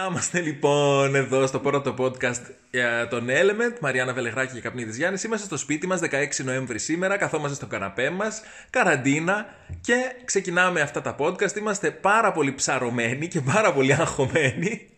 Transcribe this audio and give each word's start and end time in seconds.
Να 0.00 0.06
είμαστε 0.06 0.40
λοιπόν 0.40 1.14
εδώ 1.14 1.46
στο 1.46 1.58
πρώτο 1.58 1.94
podcast 1.98 2.40
για 2.70 3.08
τον 3.08 3.26
Element, 3.28 3.78
Μαριάννα 3.80 4.12
Βελεγράκη 4.12 4.54
και 4.54 4.60
Καπνίδης 4.60 4.96
Γιάννης. 4.96 5.24
Είμαστε 5.24 5.46
στο 5.46 5.56
σπίτι 5.56 5.86
μας 5.86 6.00
16 6.02 6.44
Νοέμβρη 6.44 6.78
σήμερα, 6.78 7.16
καθόμαστε 7.16 7.56
στο 7.56 7.66
καναπέ 7.66 8.10
μας, 8.10 8.42
καραντίνα 8.70 9.46
και 9.80 9.94
ξεκινάμε 10.24 10.80
αυτά 10.80 11.00
τα 11.00 11.16
podcast. 11.18 11.56
Είμαστε 11.56 11.90
πάρα 11.90 12.32
πολύ 12.32 12.54
ψαρωμένοι 12.54 13.28
και 13.28 13.40
πάρα 13.40 13.72
πολύ 13.72 13.92
αγχωμένοι 13.92 14.88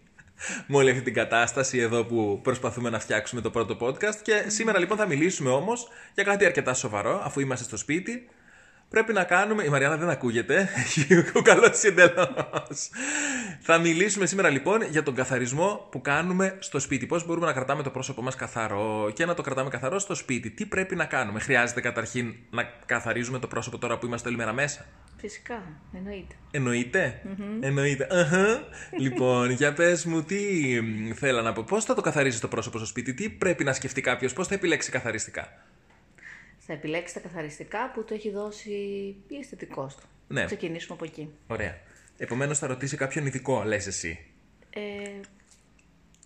με 0.66 0.76
όλη 0.76 0.90
αυτή 0.90 1.02
την 1.02 1.14
κατάσταση 1.14 1.78
εδώ 1.78 2.04
που 2.04 2.40
προσπαθούμε 2.42 2.90
να 2.90 2.98
φτιάξουμε 2.98 3.40
το 3.40 3.50
πρώτο 3.50 3.76
podcast. 3.80 4.16
Και 4.22 4.44
σήμερα 4.46 4.78
λοιπόν 4.78 4.96
θα 4.96 5.06
μιλήσουμε 5.06 5.50
όμως 5.50 5.88
για 6.14 6.24
κάτι 6.24 6.44
αρκετά 6.44 6.74
σοβαρό, 6.74 7.22
αφού 7.24 7.40
είμαστε 7.40 7.64
στο 7.64 7.76
σπίτι 7.76 8.28
πρέπει 8.92 9.12
να 9.12 9.24
κάνουμε. 9.24 9.64
Η 9.64 9.68
Μαριάννα 9.68 9.96
δεν 9.96 10.08
ακούγεται. 10.10 10.68
Ο 11.38 11.42
καλός 11.42 11.82
εντελώ. 11.82 12.28
Θα 13.60 13.78
μιλήσουμε 13.78 14.26
σήμερα 14.26 14.48
λοιπόν 14.48 14.82
για 14.82 15.02
τον 15.02 15.14
καθαρισμό 15.14 15.88
που 15.90 16.00
κάνουμε 16.00 16.56
στο 16.58 16.78
σπίτι. 16.78 17.06
Πώς 17.06 17.26
μπορούμε 17.26 17.46
να 17.46 17.52
κρατάμε 17.52 17.82
το 17.82 17.90
πρόσωπό 17.90 18.22
μας 18.22 18.34
καθαρό 18.36 19.10
και 19.14 19.26
να 19.26 19.34
το 19.34 19.42
κρατάμε 19.42 19.70
καθαρό 19.70 19.98
στο 19.98 20.14
σπίτι. 20.14 20.50
Τι 20.50 20.66
πρέπει 20.66 20.94
να 20.94 21.04
κάνουμε; 21.04 21.40
Χρειάζεται 21.40 21.80
καταρχήν 21.80 22.34
να 22.50 22.62
καθαρίζουμε 22.86 23.38
το 23.38 23.46
πρόσωπο 23.46 23.78
τώρα 23.78 23.98
που 23.98 24.06
είμαστε 24.06 24.28
όλη 24.28 24.36
μέρα 24.36 24.52
μέσα; 24.52 24.84
Φυσικά, 25.16 25.62
εννοείται. 25.96 26.34
Εννοείται; 26.50 27.22
Εννοείται. 27.60 28.06
λοιπόν, 28.98 29.50
για 29.50 29.72
πες 29.72 30.04
μου, 30.04 30.22
τι 30.22 30.38
θέλω 31.14 31.42
να 31.42 31.52
πω. 31.52 31.62
Πώς 31.62 31.84
θα 31.84 31.94
το 31.94 32.00
καθαρίζεις 32.00 32.40
το 32.40 32.48
πρόσωπο 32.48 32.78
στο 32.78 32.86
σπίτι, 32.86 33.14
τι 33.14 33.28
πρέπει 33.28 33.64
να 33.64 33.72
σκεφτεί 33.72 34.00
κάποιος, 34.00 34.32
πώς 34.32 34.46
θα 34.48 34.54
επιλέξει 34.54 34.90
καθαριστικά; 34.90 35.48
Θα 36.66 36.72
επιλέξεις 36.72 37.12
τα 37.12 37.20
καθαριστικά 37.20 37.90
που 37.94 38.04
του 38.04 38.14
έχει 38.14 38.30
δώσει 38.30 38.70
η 39.28 39.36
αισθητικός 39.40 39.94
του. 39.94 40.06
Ναι. 40.28 40.44
ξεκινήσουμε 40.44 40.94
από 40.94 41.04
εκεί. 41.04 41.28
Ωραία. 41.46 41.78
Επομένως 42.16 42.58
θα 42.58 42.66
ρωτήσει 42.66 42.96
κάποιον 42.96 43.26
ειδικό, 43.26 43.62
λες 43.66 43.86
εσύ. 43.86 44.18
Ε, 44.70 44.80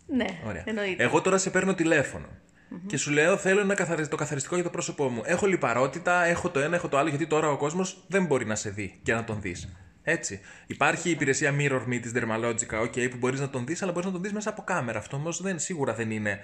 ναι, 0.06 0.26
Ωραία. 0.46 0.62
εννοείται. 0.66 1.02
Εγώ 1.02 1.20
τώρα 1.20 1.38
σε 1.38 1.50
παίρνω 1.50 1.74
Και 2.86 2.96
σου 2.96 3.10
λέω: 3.10 3.36
Θέλω 3.36 3.60
ένα 3.60 3.74
το 4.08 4.16
καθαριστικό 4.16 4.54
για 4.54 4.64
το 4.64 4.70
πρόσωπό 4.70 5.08
μου. 5.08 5.22
Έχω 5.24 5.46
λιπαρότητα, 5.46 6.24
έχω 6.24 6.50
το 6.50 6.60
ένα, 6.60 6.76
έχω 6.76 6.88
το 6.88 6.98
άλλο, 6.98 7.08
γιατί 7.08 7.26
τώρα 7.26 7.50
ο 7.50 7.56
κόσμος 7.56 8.04
δεν 8.08 8.24
μπορεί 8.24 8.46
να 8.46 8.54
σε 8.54 8.70
δει 8.70 8.98
και 9.02 9.12
να 9.12 9.24
τον 9.24 9.40
δεις. 9.40 9.68
Έτσι. 10.02 10.40
Υπάρχει 10.66 11.08
η 11.08 11.10
υπηρεσία 11.10 11.54
Mirror 11.58 11.82
Me 11.88 11.98
της 12.02 12.12
Dermalogica, 12.14 12.80
okay, 12.82 13.10
που 13.10 13.16
μπορείς 13.16 13.40
να 13.40 13.50
τον 13.50 13.66
δεις, 13.66 13.82
αλλά 13.82 13.92
μπορείς 13.92 14.06
να 14.06 14.12
τον 14.12 14.22
δεις 14.22 14.32
μέσα 14.32 14.50
από 14.50 14.62
κάμερα. 14.62 14.98
Αυτό 14.98 15.16
όμως 15.16 15.42
δεν, 15.42 15.58
σίγουρα 15.58 15.94
δεν 15.94 16.10
είναι 16.10 16.40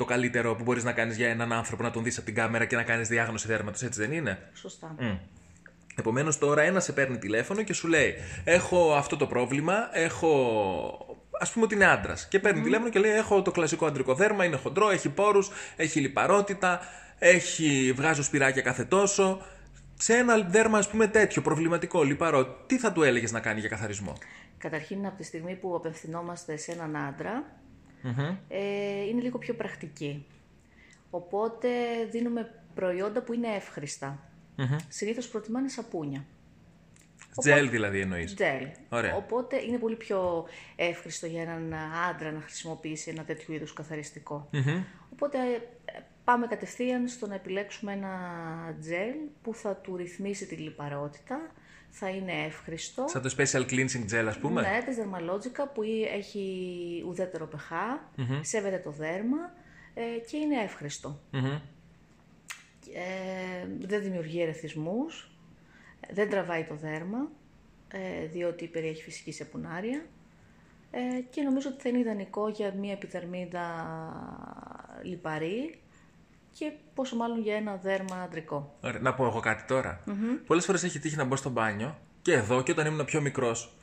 το 0.00 0.06
καλύτερο 0.06 0.54
που 0.54 0.62
μπορείς 0.62 0.84
να 0.84 0.92
κάνεις 0.92 1.16
για 1.16 1.28
έναν 1.28 1.52
άνθρωπο 1.52 1.82
να 1.82 1.90
τον 1.90 2.02
δεις 2.02 2.16
από 2.16 2.26
την 2.26 2.34
κάμερα 2.34 2.64
και 2.64 2.76
να 2.76 2.82
κάνεις 2.82 3.08
διάγνωση 3.08 3.46
δέρματος, 3.46 3.82
έτσι 3.82 4.00
δεν 4.00 4.12
είναι; 4.12 4.38
Σωστά. 4.54 4.94
Mm. 5.00 5.18
Επομένως, 6.00 6.38
τώρα 6.38 6.62
ένας 6.62 6.84
σε 6.84 6.92
παίρνει 6.92 7.18
τηλέφωνο 7.18 7.62
και 7.62 7.72
σου 7.72 7.88
λέει: 7.88 8.14
Έχω 8.44 8.94
αυτό 8.94 9.16
το 9.16 9.26
πρόβλημα, 9.26 9.74
έχω. 9.92 10.30
Α 11.40 11.52
πούμε 11.52 11.64
ότι 11.64 11.74
είναι 11.74 11.86
άντρας. 11.86 12.28
Και 12.28 12.38
παίρνει 12.38 12.60
τηλέφωνο 12.60 12.90
και 12.90 12.98
λέει: 12.98 13.12
Έχω 13.12 13.42
το 13.42 13.50
κλασικό 13.50 13.86
αντρικό 13.86 14.14
δέρμα, 14.14 14.44
είναι 14.44 14.56
χοντρό, 14.56 14.90
έχει 14.90 15.08
πόρους, 15.08 15.50
έχει 15.76 16.00
λιπαρότητα, 16.00 16.80
έχει... 17.18 17.92
βγάζω 17.96 18.22
σπυράκια 18.22 18.62
κάθε 18.62 18.84
τόσο. 18.84 19.42
Σε 19.96 20.14
ένα 20.14 20.38
δέρμα, 20.38 20.78
ας 20.78 20.88
πούμε, 20.88 21.06
τέτοιο 21.06 21.42
προβληματικό, 21.42 22.02
λιπαρό, 22.02 22.46
τι 22.66 22.78
θα 22.78 22.92
του 22.92 23.02
έλεγες 23.02 23.32
να 23.32 23.40
κάνει 23.40 23.60
για 23.60 23.68
καθαρισμό; 23.68 24.12
Καταρχήν, 24.58 25.06
από 25.06 25.16
τη 25.16 25.24
στιγμή 25.24 25.54
που 25.54 25.74
απευθυνόμαστε 25.74 26.56
σε 26.56 26.72
έναν 26.72 26.96
άντρα, 26.96 27.44
ε, 28.48 29.02
είναι 29.08 29.20
λίγο 29.20 29.38
πιο 29.38 29.54
πρακτική. 29.54 30.26
Οπότε 31.10 31.68
δίνουμε 32.10 32.54
προϊόντα 32.74 33.22
που 33.22 33.32
είναι 33.32 33.48
εύχριστα. 33.48 34.18
Mm-hmm. 34.56 34.76
Συνήθως 34.88 35.28
προτιμάνε 35.28 35.68
σαπούνια. 35.68 36.24
Τζέλ 37.38 37.70
δηλαδή 37.70 38.00
εννοείς. 38.00 38.34
Τζέλ. 38.34 38.66
Οπότε 39.16 39.62
είναι 39.62 39.78
πολύ 39.78 39.96
πιο 39.96 40.46
εύχριστο 40.76 41.26
για 41.26 41.42
έναν 41.42 41.74
άντρα 42.10 42.32
να 42.32 42.40
χρησιμοποιήσει 42.40 43.10
ένα 43.10 43.24
τέτοιο 43.24 43.54
είδους 43.54 43.72
Οπότε 45.12 45.38
ε, 45.84 45.98
πάμε 46.24 46.46
κατευθείαν 46.46 47.08
στο 47.08 47.26
να 47.26 47.34
επιλέξουμε 47.34 47.92
ένα 47.92 48.10
τζέλ 48.80 49.14
που 49.42 49.54
θα 49.54 49.76
του 49.76 49.96
ρυθμίσει 49.96 50.46
τη 50.46 50.54
λιπαρότητα, 50.54 51.50
θα 51.90 52.08
είναι 52.08 52.32
εύχριστο. 52.46 53.04
Σαν 53.08 53.22
το 53.22 53.34
special 53.36 53.70
cleansing 53.70 54.12
gel, 54.12 54.24
ας 54.28 54.38
πούμε. 54.38 54.60
Ναι, 54.60 54.82
της 54.86 54.96
Dermalogica 54.98 55.64
που 55.74 55.82
έχει 56.16 57.04
ουδέτερο 57.06 57.48
pH, 57.52 57.74
mm 58.20 58.40
σέβεται 58.40 58.78
το 58.78 58.90
δέρμα 58.90 59.52
ε, 59.94 60.02
και 60.30 60.36
είναι 60.36 60.62
εύχριστο. 60.62 61.20
Ε, 62.94 63.66
δεν 63.80 64.02
δημιουργεί 64.02 64.42
ερεθισμούς, 64.42 65.30
δεν 66.12 66.30
τραβάει 66.30 66.64
το 66.64 66.74
δέρμα, 66.74 67.30
ε, 67.88 68.26
διότι 68.26 68.66
περιέχει 68.66 69.02
φυσική 69.02 69.32
σεπουνάρια 69.32 70.04
ε, 70.90 71.00
και 71.30 71.42
νομίζω 71.42 71.68
ότι 71.68 71.82
θα 71.82 71.88
είναι 71.88 71.98
ιδανικό 71.98 72.48
για 72.48 72.72
μια 72.72 72.92
επιδερμίδα 72.92 73.64
λιπαρή 75.02 75.80
και 76.58 76.72
πόσο 76.94 77.16
μάλλον 77.16 77.40
για 77.40 77.56
ένα 77.56 77.76
δέρμα 77.76 78.22
αντρικό. 78.22 78.76
Ωραία. 78.80 79.00
Να 79.00 79.14
πω 79.14 79.26
εγώ 79.26 79.40
κάτι 79.40 79.64
τώρα. 79.66 80.00
Mm-hmm. 80.06 80.40
Πολλές 80.46 80.64
φορές 80.64 80.82
έχει 80.84 80.98
τύχει 80.98 81.16
να 81.16 81.24
μπω 81.24 81.36
στο 81.36 81.50
μπάνιο 81.50 81.98
και 82.22 82.32
εδώ 82.32 82.62
και 82.62 82.70
όταν 82.70 82.86
ήμουν 82.86 83.04
πιο 83.04 83.20
μικρός. 83.20 83.74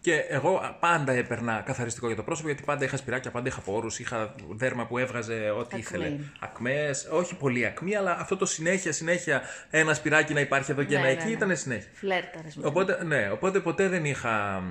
Και 0.00 0.14
εγώ 0.14 0.76
πάντα 0.80 1.12
έπαιρνα 1.12 1.60
καθαριστικό 1.60 2.06
για 2.06 2.16
το 2.16 2.22
πρόσωπο 2.22 2.48
γιατί 2.48 2.62
πάντα 2.62 2.84
είχα 2.84 2.96
σπυράκια, 2.96 3.30
πάντα 3.30 3.48
είχα 3.48 3.60
πόρους, 3.60 3.98
είχα 3.98 4.34
δέρμα 4.48 4.86
που 4.86 4.98
έβγαζε 4.98 5.50
ό,τι 5.58 5.78
ήθελε. 5.78 6.18
Ακμές, 6.40 7.08
όχι 7.10 7.36
πολύ 7.36 7.66
ακμή, 7.66 7.96
αλλά 7.96 8.16
αυτό 8.20 8.36
το 8.36 8.46
συνέχεια, 8.46 8.92
συνέχεια 8.92 9.42
ένα 9.70 9.94
σπυράκι 9.94 10.32
να 10.34 10.40
υπάρχει 10.40 10.70
εδώ 10.70 10.82
και 10.82 10.94
ναι, 10.94 11.00
ένα 11.00 11.06
ναι, 11.06 11.12
εκεί 11.12 11.24
ναι. 11.24 11.30
ήταν 11.30 11.56
συνέχεια. 11.56 11.90
Φλέρταρες 11.94 12.58
Οπότε, 12.62 13.04
ναι, 13.04 13.30
οπότε 13.30 13.60
ποτέ 13.60 13.88
δεν 13.88 14.04
είχα 14.04 14.62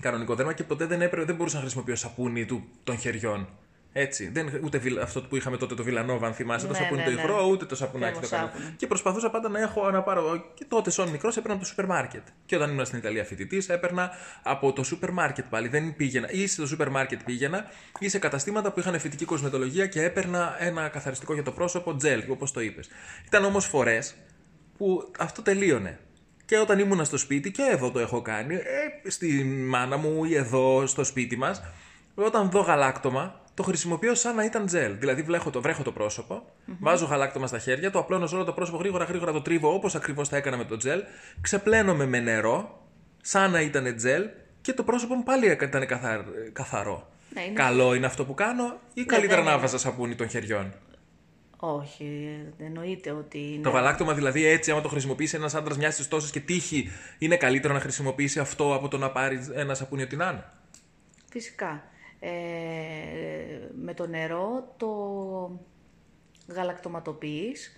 κανονικό 0.00 0.34
δέρμα 0.34 0.52
και 0.52 0.64
ποτέ 0.64 0.86
δεν, 0.86 1.02
έπρεπε, 1.02 1.24
δεν 1.26 1.34
μπορούσα 1.34 1.56
να 1.56 1.62
χρησιμοποιήσω 1.62 1.96
σαπούνι 1.96 2.44
του, 2.44 2.68
των 2.84 2.98
χεριών. 2.98 3.48
Έτσι. 3.96 4.28
Δεν, 4.28 4.60
ούτε 4.64 4.80
αυτό 5.02 5.22
που 5.22 5.36
είχαμε 5.36 5.56
τότε 5.56 5.74
το 5.74 5.82
Βιλανόβα, 5.82 6.26
αν 6.26 6.34
θυμάσαι, 6.34 6.66
ναι, 6.66 6.72
το 6.72 6.78
σαπούνι 6.78 7.00
ναι, 7.00 7.04
το 7.04 7.10
ναι. 7.10 7.20
υγρό, 7.20 7.46
ούτε 7.46 7.64
το 7.64 7.76
σαπουνάκι 7.76 8.20
το 8.20 8.28
καλό. 8.28 8.50
Και 8.76 8.86
προσπαθούσα 8.86 9.30
πάντα 9.30 9.48
να 9.48 9.60
έχω 9.60 9.90
να 9.90 10.02
πάρω. 10.02 10.44
Και 10.54 10.64
τότε, 10.68 10.90
σαν 10.90 11.08
μικρό, 11.08 11.28
έπαιρνα 11.28 11.52
από 11.52 11.58
το 11.58 11.66
σούπερ 11.68 11.86
μάρκετ. 11.86 12.22
Και 12.46 12.56
όταν 12.56 12.70
ήμουν 12.70 12.84
στην 12.84 12.98
Ιταλία 12.98 13.24
φοιτητής, 13.24 13.68
έπαιρνα 13.68 14.10
από 14.42 14.72
το 14.72 14.82
σούπερ 14.82 15.10
μάρκετ 15.10 15.44
πάλι. 15.50 15.68
Δεν 15.68 15.96
πήγαινα. 15.96 16.30
Ή 16.30 16.46
στο 16.46 16.66
σούπερ 16.66 16.90
μάρκετ 16.90 17.20
πήγαινα, 17.24 17.66
ή 17.98 18.08
σε 18.08 18.18
καταστήματα 18.18 18.72
που 18.72 18.80
είχαν 18.80 18.98
φοιτική 18.98 19.24
κοσμετολογία 19.24 19.86
και 19.86 20.02
έπαιρνα 20.02 20.56
ένα 20.58 20.88
καθαριστικό 20.88 21.34
για 21.34 21.42
το 21.42 21.50
πρόσωπο, 21.50 21.96
τζελ, 21.96 22.22
όπως 22.28 22.52
το 22.52 22.60
είπες. 22.60 22.88
Ήταν 23.26 23.44
όμως 23.44 23.66
φορές 23.66 24.14
που 24.76 25.12
αυτό 25.18 25.42
τελείωνε. 25.42 25.98
Και 26.44 26.58
όταν 26.58 26.78
ήμουν 26.78 27.04
στο 27.04 27.16
σπίτι, 27.16 27.50
και 27.50 27.62
εδώ 27.62 27.90
το 27.90 27.98
έχω 27.98 28.22
κάνει, 28.22 28.54
ε, 28.54 29.10
στη 29.10 29.44
μάνα 29.44 29.96
μου 29.96 30.24
ή 30.24 30.34
εδώ 30.34 30.86
στο 30.86 31.04
σπίτι 31.04 31.36
μας, 31.36 31.62
όταν 32.14 32.50
δω 32.50 32.60
γαλάκτομα, 32.60 33.43
το 33.54 33.62
χρησιμοποιώ 33.62 34.14
σαν 34.14 34.34
να 34.34 34.44
ήταν 34.44 34.66
τζελ. 34.66 34.98
Δηλαδή 34.98 35.22
βρέχω 35.22 35.50
το, 35.50 35.60
βρέχω 35.60 35.82
το 35.82 35.92
πρόσωπο, 35.92 36.42
mm-hmm. 36.44 36.76
βάζω 36.80 37.06
γαλάκτομα 37.06 37.46
στα 37.46 37.58
χέρια, 37.58 37.90
το 37.90 37.98
απλώνω 37.98 38.26
σε 38.26 38.34
όλο 38.34 38.44
το 38.44 38.52
πρόσωπο 38.52 38.78
γρήγορα 38.78 39.04
γρήγορα 39.04 39.32
το 39.32 39.42
τρίβω 39.42 39.74
όπως 39.74 39.94
ακριβώς 39.94 40.28
θα 40.28 40.36
έκανα 40.36 40.56
με 40.56 40.64
το 40.64 40.76
τζελ, 40.76 41.02
ξεπλένομαι 41.40 42.06
με 42.06 42.20
νερό, 42.20 42.82
σαν 43.22 43.50
να 43.50 43.60
ήταν 43.60 43.96
τζελ 43.96 44.24
και 44.60 44.72
το 44.72 44.82
πρόσωπο 44.82 45.14
μου 45.14 45.22
πάλι 45.22 45.58
ήταν 45.62 45.86
καθαρό. 46.52 47.08
Ναι, 47.34 47.42
είναι... 47.42 47.52
Καλό 47.52 47.94
είναι 47.94 48.06
αυτό 48.06 48.24
που 48.24 48.34
κάνω 48.34 48.78
ή 48.94 49.00
ναι, 49.00 49.06
καλύτερα 49.06 49.42
ναι, 49.42 49.50
να 49.50 49.58
βάζα 49.58 49.78
σαπούνι 49.78 50.14
των 50.14 50.28
χεριών; 50.28 50.72
Όχι, 51.56 52.38
εννοείται 52.58 53.10
ότι. 53.10 53.38
Είναι... 53.38 53.62
Το 53.62 53.70
γαλάκτομα 53.70 54.14
δηλαδή 54.14 54.46
έτσι, 54.46 54.70
άμα 54.70 54.80
το 54.80 54.88
χρησιμοποιήσει 54.88 55.36
ένας 55.36 55.54
άντρας 55.54 55.76
μιας 55.76 55.96
της 55.96 56.08
τόσε 56.08 56.30
και 56.30 56.40
τύχη, 56.40 56.90
είναι 57.18 57.36
καλύτερο 57.36 57.74
να 57.74 57.80
χρησιμοποιήσει 57.80 58.38
αυτό 58.38 58.74
από 58.74 58.88
το 58.88 58.98
να 58.98 59.10
πάρει 59.10 59.48
ένα 59.54 59.74
σαπούνι 59.74 60.02
ότι 60.02 60.16
να 60.16 60.30
είναι; 60.30 60.44
Φυσικά. 61.30 61.82
Ε, 62.26 63.68
με 63.82 63.94
το 63.94 64.06
νερό 64.06 64.74
το 64.76 64.90
γαλακτοματοποιείς, 66.48 67.72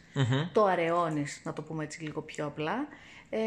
το 0.52 0.64
αραιώνεις, 0.64 1.40
να 1.44 1.52
το 1.52 1.62
πούμε 1.62 1.84
έτσι 1.84 2.02
λίγο 2.02 2.20
πιο 2.22 2.46
απλά, 2.46 2.88
ε, 3.31 3.38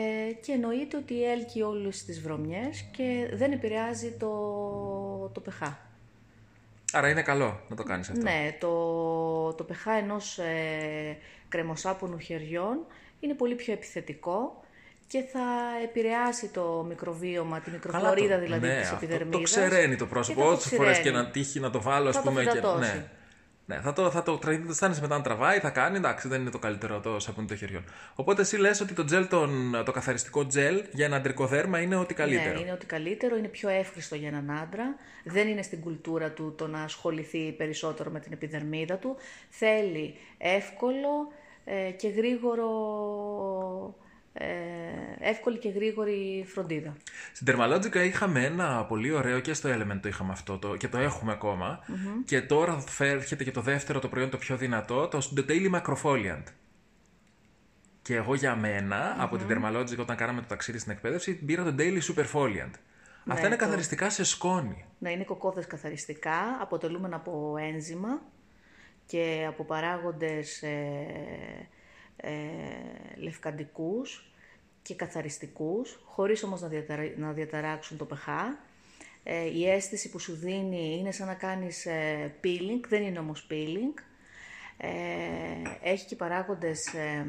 και 0.41 0.51
εννοείται 0.51 0.97
ότι 0.97 1.23
έλκει 1.23 1.61
όλες 1.61 2.05
τις 2.05 2.21
βρωμιές 2.21 2.81
και 2.81 3.29
δεν 3.33 3.51
επηρεάζει 3.51 4.11
το, 4.11 4.29
το 5.33 5.41
pH. 5.45 5.73
Άρα 6.91 7.09
είναι 7.09 7.21
καλό 7.21 7.59
να 7.69 7.75
το 7.75 7.83
κάνεις 7.83 8.09
αυτό. 8.09 8.21
Ναι, 8.21 8.57
το, 8.59 9.53
το 9.53 9.65
pH 9.69 9.91
ενός 10.01 10.37
ε, 10.37 11.17
κρεμοσάπονου 11.49 12.17
χεριών 12.17 12.85
είναι 13.19 13.33
πολύ 13.33 13.55
πιο 13.55 13.73
επιθετικό 13.73 14.63
και 15.09 15.21
θα 15.31 15.47
επηρεάσει 15.83 16.47
το 16.47 16.85
μικροβίωμα, 16.87 17.59
τη 17.59 17.71
μικροφλωρίδα 17.71 18.37
δηλαδή 18.37 18.67
ναι, 18.67 18.79
της 18.79 18.91
επιδερμίδας. 18.91 19.31
Το, 19.31 19.37
το 19.37 19.43
ξεραίνει 19.43 19.95
το 19.95 20.05
πρόσωπο, 20.05 20.49
όσε 20.49 20.75
φορές 20.75 20.99
και 20.99 21.11
να 21.11 21.29
τύχει 21.29 21.59
να 21.59 21.69
το 21.69 21.81
βάλω, 21.81 22.09
ας 22.09 22.21
πούμε. 22.21 22.43
και, 22.43 22.61
ναι. 22.79 23.09
Ναι, 23.65 23.79
θα 23.81 23.93
το, 23.93 24.11
θα 24.11 24.23
το 24.23 24.39
αισθάνεσαι 24.69 25.01
μετά 25.01 25.17
να 25.17 25.23
τραβάει, 25.23 25.59
θα 25.59 25.69
κάνει, 25.69 25.97
εντάξει, 25.97 26.27
δεν 26.27 26.41
είναι 26.41 26.49
το 26.49 26.59
καλύτερο 26.59 26.99
το 26.99 27.19
σαπούνι 27.19 27.47
των 27.47 27.57
χεριών. 27.57 27.83
Οπότε 28.15 28.41
εσύ 28.41 28.57
λες 28.57 28.81
ότι 28.81 28.93
το, 28.93 29.05
gel, 29.11 29.25
τον, 29.29 29.81
το 29.85 29.91
καθαριστικό 29.91 30.47
τζελ 30.47 30.83
για 30.91 31.05
ένα 31.05 31.15
αντρικό 31.15 31.45
δέρμα 31.47 31.79
είναι 31.79 31.95
ότι 31.95 32.13
καλύτερο. 32.13 32.53
Ναι, 32.53 32.59
είναι 32.59 32.71
ότι 32.71 32.85
καλύτερο, 32.85 33.37
είναι 33.37 33.47
πιο 33.47 33.69
εύχριστο 33.69 34.15
για 34.15 34.27
έναν 34.27 34.51
άντρα. 34.51 34.95
Δεν 35.23 35.47
είναι 35.47 35.61
στην 35.61 35.81
κουλτούρα 35.81 36.31
του 36.31 36.55
το 36.57 36.67
να 36.67 36.81
ασχοληθεί 36.83 37.51
περισσότερο 37.51 38.09
με 38.09 38.19
την 38.19 38.31
επιδερμίδα 38.31 38.95
του. 38.95 39.15
Θέλει 39.49 40.15
εύκολο 40.37 41.31
ε, 41.65 41.91
και 41.91 42.07
γρήγορο 42.07 42.69
ε, 43.95 44.07
εύκολη 45.19 45.57
και 45.57 45.69
γρήγορη 45.69 46.45
φροντίδα. 46.47 46.95
Στην 47.33 47.45
Τερμαλότζικα 47.45 48.03
είχαμε 48.03 48.45
ένα 48.45 48.85
πολύ 48.85 49.11
ωραίο 49.11 49.39
και 49.39 49.53
στο 49.53 49.69
Element 49.69 49.99
το 50.01 50.07
είχαμε 50.07 50.31
αυτό 50.31 50.57
το, 50.57 50.75
και 50.75 50.87
το 50.87 50.97
έχουμε 50.97 51.37
Και 52.25 52.41
τώρα 52.41 52.83
έρχεται 52.97 53.43
και 53.43 53.51
το 53.51 53.61
δεύτερο 53.61 53.99
το 53.99 54.07
προϊόν 54.07 54.29
το 54.29 54.37
πιο 54.37 54.57
δυνατό, 54.57 55.07
το 55.07 55.33
Daily 55.47 55.71
Macrofoliant. 55.75 56.43
Και 58.01 58.15
εγώ 58.15 58.35
για 58.35 58.55
μενα 58.55 59.15
από 59.19 59.37
την 59.37 59.47
Dermalogic 59.49 59.97
όταν 59.97 60.15
κάναμε 60.15 60.41
το 60.41 60.47
ταξίδι 60.47 60.77
στην 60.77 60.91
εκπαίδευση 60.91 61.33
πήρα 61.35 61.63
το 61.63 61.75
Daily 61.77 61.99
Superfoliant. 61.99 62.71
Ναι, 63.23 63.33
Αυτά 63.33 63.47
είναι 63.47 63.55
καθαριστικά 63.55 64.09
σε 64.09 64.23
σκόνη. 64.23 64.85
Ναι, 64.99 65.11
είναι 65.11 65.23
κοκόδες 65.23 65.67
καθαριστικά, 65.67 66.57
αποτελούμενα 66.61 67.15
από 67.15 67.55
ένζημα 67.59 68.21
και 69.05 69.45
από 69.47 69.63
παράγοντες 69.63 70.61
ε, 70.61 71.05
ε, 72.21 72.31
λευκαντικούς 73.15 74.31
και 74.81 74.95
καθαριστικούς, 74.95 75.99
χωρίς 76.05 76.43
όμως 76.43 76.61
να, 76.61 76.69
να 77.17 77.31
διαταράξουν 77.31 77.97
το 77.97 78.07
pH. 78.11 78.31
Ε, 79.23 79.45
η 79.45 79.69
αίσθηση 79.69 80.09
που 80.09 80.19
σου 80.19 80.35
δίνει 80.35 80.97
είναι 80.99 81.11
σαν 81.11 81.27
να 81.27 81.33
κάνεις 81.33 81.85
ε, 81.85 82.33
peeling, 82.43 82.87
δεν 82.87 83.01
είναι 83.01 83.19
όμως 83.19 83.47
peeling. 83.51 84.01
Ε, 84.77 84.89
έχει 85.89 86.05
και 86.05 86.15
παράγοντες 86.15 86.93
ε, 86.93 87.25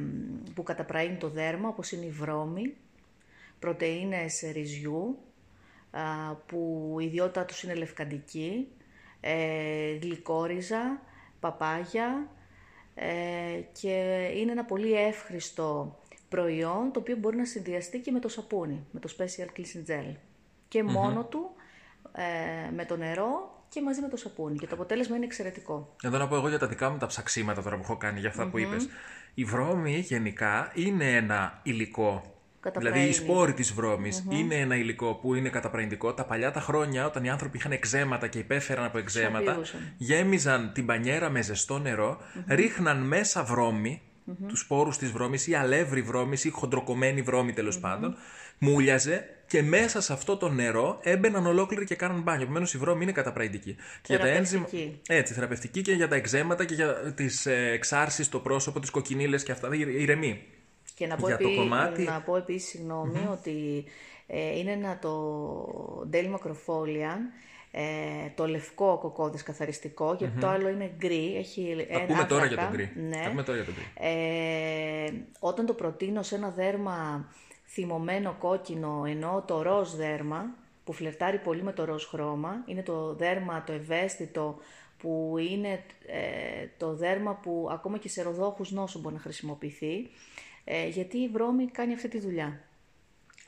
που 0.55 0.63
καταπραίνει 0.63 1.17
το 1.17 1.29
δέρμα, 1.29 1.69
όπως 1.69 1.93
είναι 1.93 2.05
η 2.05 2.11
βρώμη, 2.11 2.75
πρωτεΐνες 3.59 4.45
ρυζιού, 4.53 5.19
που 6.47 6.97
η 7.01 7.05
ιδιότητά 7.05 7.45
τους 7.45 7.63
είναι 7.63 7.75
λευκαντική, 7.75 8.69
ε, 9.21 9.93
γλυκόριζα, 10.03 11.01
παπάγια 11.41 12.29
και 13.73 14.29
είναι 14.37 14.53
ένα 14.53 14.65
πολύ 14.65 14.93
εύχριστο 14.93 15.99
προϊόν 16.29 16.93
το 16.93 17.01
οποίο 17.01 17.17
μπορεί 17.17 17.37
να 17.37 17.45
συνδυαστεί 17.45 17.99
και 17.99 18.11
με 18.11 18.19
το 18.19 18.29
σαπούνι, 18.29 18.87
με 18.91 19.01
το 19.01 19.15
Special 19.19 19.59
Cleansing 19.59 19.91
Gel. 19.91 20.15
Και 20.69 20.83
μόνο 20.83 21.25
του, 21.25 21.51
με 22.75 22.85
το 22.85 22.97
νερό 22.97 23.65
και 23.69 23.83
μαζί 23.83 24.01
με 24.01 24.09
το 24.09 24.17
σαπούνι. 24.17 24.59
Και 24.59 24.67
το 24.67 24.75
αποτέλεσμα 24.75 25.17
είναι 25.17 25.25
εξαιρετικό. 25.25 25.97
Εδώ 26.03 26.19
να 26.19 26.29
πω 26.29 26.37
εγώ 26.37 26.49
για 26.49 26.59
τα 26.59 26.67
δικά 26.67 26.91
μου 26.91 26.99
τα 26.99 27.07
ψαξίματα 27.07 27.63
τώρα 27.63 27.77
που 27.77 27.83
έχω 27.83 27.97
κάνει 27.97 28.21
για 28.21 28.29
αυτά 28.29 28.49
που 28.49 28.59
είπες. 28.59 28.89
Η 29.35 29.45
βρώμη 29.45 29.99
γενικά 29.99 30.73
είναι 30.75 31.17
ένα 31.17 31.61
υλικό. 31.63 32.35
Δηλαδή 32.79 33.01
η 33.01 33.13
σπόρη 33.13 33.53
της 33.53 33.73
βρωμη 33.73 34.11
είναι 34.29 34.55
ένα 34.55 34.77
υλικό 34.77 35.15
που 35.15 35.35
είναι 35.35 35.49
καταπραγητικό. 35.49 36.15
Τα 36.15 36.25
παλιά 36.25 36.51
τα 36.51 36.61
χρόνια, 36.61 37.07
όταν 37.07 37.25
οι 37.25 37.31
άνθρωποι 37.31 37.57
είχαν 37.57 37.73
εξέματα 37.73 38.27
και 38.27 38.39
υπέφεραν 38.39 38.85
από 38.85 38.99
εξέματα, 38.99 39.61
γέμιζαν 39.97 40.73
την 40.73 40.87
πανιέρα 40.87 41.31
με 41.31 41.43
ζεστό 41.43 41.79
νερό, 41.79 42.19
ρίχναν 42.49 42.99
μέσα 43.03 43.45
βρώμη, 43.45 44.03
τους 44.49 44.61
σπόρους 44.61 44.99
της 44.99 45.11
βρώμης 45.11 45.47
ή 45.47 45.55
αλεύρι 45.55 46.03
βρώμης 46.03 46.45
ή 46.45 46.51
χοντροκομμένη 46.51 47.23
βρώμη 47.23 47.53
τέλος 47.53 47.79
πάντων, 47.79 48.17
μούλιαζε 48.59 49.25
και 49.47 49.63
μέσα 49.63 50.01
σε 50.01 50.13
αυτό 50.13 50.37
το 50.37 50.49
νερό 50.49 50.99
έμπαιναν 51.03 51.47
ολόκληροι 51.47 51.85
και 51.85 51.95
κάναν 51.95 52.23
μπάνιο. 52.23 52.43
Επομένως 52.43 52.75
η 52.75 52.79
βρώμη 52.79 53.03
είναι 53.03 53.13
καταπραγητική. 53.13 53.77
Για 54.07 54.19
τα 54.19 54.29
ένζημα. 54.29 54.67
Έτσι, 55.09 55.35
θεραπευτική 55.35 55.83
και 55.83 55.93
για 55.93 56.09
τα 56.09 56.17
εξέματα 56.17 56.65
και 56.65 56.75
για 56.75 57.13
τις 57.15 57.47
ε, 57.47 57.71
εξάρσεις 57.73 58.27
στο 58.27 58.39
πρόσωπο, 58.39 58.81
τις 58.81 58.91
κοκκινίλες 58.91 59.43
και 59.43 59.53
αυτά. 59.53 59.69
Ηρεμή. 59.75 60.43
Και 61.01 61.07
να 61.07 61.17
πω, 61.17 61.27
για 61.27 61.35
επί... 61.35 61.45
το 61.45 61.61
κομμάτι... 61.61 62.03
να 62.03 62.21
πω 62.21 62.37
επίσης, 62.37 62.81
ότι 63.33 63.85
ε, 64.27 64.59
είναι 64.59 64.71
ένα 64.71 64.99
το 64.99 66.09
Deli 66.13 66.35
Macrofolian, 66.35 67.19
ε, 67.71 67.83
το 68.35 68.47
λευκό 68.47 68.99
κοκκώδες 69.01 69.43
καθαριστικό, 69.43 70.15
γιατί 70.19 70.41
το 70.41 70.47
άλλο 70.47 70.69
είναι 70.69 70.93
γκρι, 70.97 71.37
έχει 71.37 71.87
ένα 71.89 72.07
πούμε 72.07 72.25
τώρα 72.25 72.47
για 72.47 72.57
το 72.57 72.69
γκρι. 72.73 72.93
Ναι. 72.97 73.43
τώρα 73.43 73.59
για 73.59 73.65
το 73.65 73.73
γκρι. 73.73 74.09
Ε, 74.09 75.13
όταν 75.39 75.67
το 75.67 75.73
προτείνω 75.73 76.23
σε 76.23 76.35
ένα 76.35 76.51
δέρμα 76.51 77.29
θυμωμένο 77.67 78.37
κόκκινο, 78.39 79.05
ενώ 79.07 79.45
το 79.47 79.63
ροζ 79.63 79.91
δέρμα, 79.91 80.45
που 80.85 80.93
φλερτάρει 80.93 81.39
πολύ 81.39 81.63
με 81.63 81.73
το 81.73 81.85
ροζ 81.85 82.05
χρώμα, 82.05 82.63
είναι 82.67 82.83
το 82.83 83.15
δέρμα 83.15 83.65
το 83.67 83.73
ευαίσθητο, 83.73 84.59
που 84.99 85.35
είναι 85.51 85.85
ε, 86.07 86.67
το 86.77 86.95
δέρμα 86.95 87.35
που 87.35 87.69
ακόμα 87.73 87.99
και 87.99 88.09
σε 88.09 88.23
ροδόχρου 88.23 88.71
νόσου 88.71 89.01
μπορεί 89.01 89.15
να 89.15 89.21
χρησιμοποιηθεί, 89.21 90.11
ε, 90.65 90.89
γιατί 90.89 91.19
η 91.19 91.29
βρώμη 91.29 91.67
κάνει 91.67 91.93
αυτή 91.93 92.09
τη 92.09 92.19
δουλειά. 92.19 92.61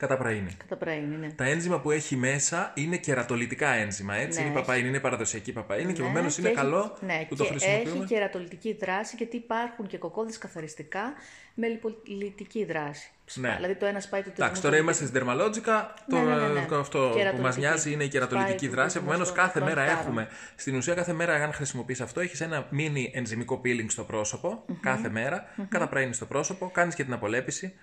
Καταπραίνει. 0.08 0.56
Καταπραίνει, 0.58 1.16
ναι. 1.16 1.31
Τα 1.32 1.44
ένζημα 1.44 1.81
που 1.81 1.90
έχει 1.90 2.16
μέσα 2.16 2.72
είναι 2.75 2.96
κερατολιτικά 2.96 3.69
ένζημα, 3.69 4.14
έτσι. 4.14 4.40
Ναι, 4.40 4.46
είναι 4.46 4.58
η 4.58 4.64
παπαΐνη, 4.66 4.84
είναι 4.87 5.00
παραδοσιακή 5.00 5.52
παπαΐνη 5.52 5.84
ναι, 5.84 5.93
και 5.93 6.00
επομένω 6.00 6.28
είναι 6.38 6.50
καλό 6.50 6.96
ναι, 7.00 7.26
που 7.28 7.37
το 7.37 7.44
χρησιμοποιούμε. 7.44 7.96
Έχει 7.96 8.04
κερατολιτική 8.06 8.76
δράση 8.81 9.14
γιατί 9.16 9.37
υπάρχουν 9.37 9.87
και 9.87 9.99
κοκόδες 9.99 10.38
καθαριστικά 10.38 11.12
με 11.54 11.66
λιπολιτική 11.66 12.64
δράση. 12.64 13.10
Ναι. 13.34 13.54
Δηλαδή 13.56 13.75
το 13.75 13.87
ένας 13.87 14.04
σπάει 14.04 14.20
το 14.20 14.26
τρίτο. 14.26 14.44
Εντάξει, 14.44 14.62
τώρα 14.62 14.76
είμαστε 14.76 15.02
στην 15.02 15.14
Τερμαλότζικα. 15.14 15.94
Το, 16.08 16.16
ναι, 16.16 16.34
ναι, 16.34 16.48
ναι, 16.48 16.66
αυτό 16.76 17.12
που 17.37 17.43
μας 17.43 17.56
νοιάζει 17.56 17.93
είναι 17.93 18.05
η 18.05 18.08
κερατολιτική 18.08 18.69
δράση. 18.69 18.98
Επομένως, 18.98 19.32
κάθε 19.32 19.60
μέρα 19.60 19.82
έχουμε. 19.82 20.28
Στην 20.56 20.76
ουσία, 20.76 20.94
κάθε 20.94 21.12
μέρα, 21.12 21.34
αν 21.34 21.52
χρησιμοποιείς 21.52 22.00
αυτό, 22.00 22.20
έχεις 22.20 22.40
ένα 22.40 22.66
μίνι 22.70 23.10
ενζημικό 23.14 23.60
peeling 23.64 23.87
στο 23.88 24.05
πρόσωπο. 24.05 24.64
Κάθε 24.81 25.08
μέρα. 25.08 25.44
Καταπραίνει 25.69 26.14
στο 26.14 26.26
πρόσωπο, 26.26 26.70
κάνεις 26.70 26.94
και 26.94 27.05
την 27.05 27.12
απολέπιση. 27.12 27.75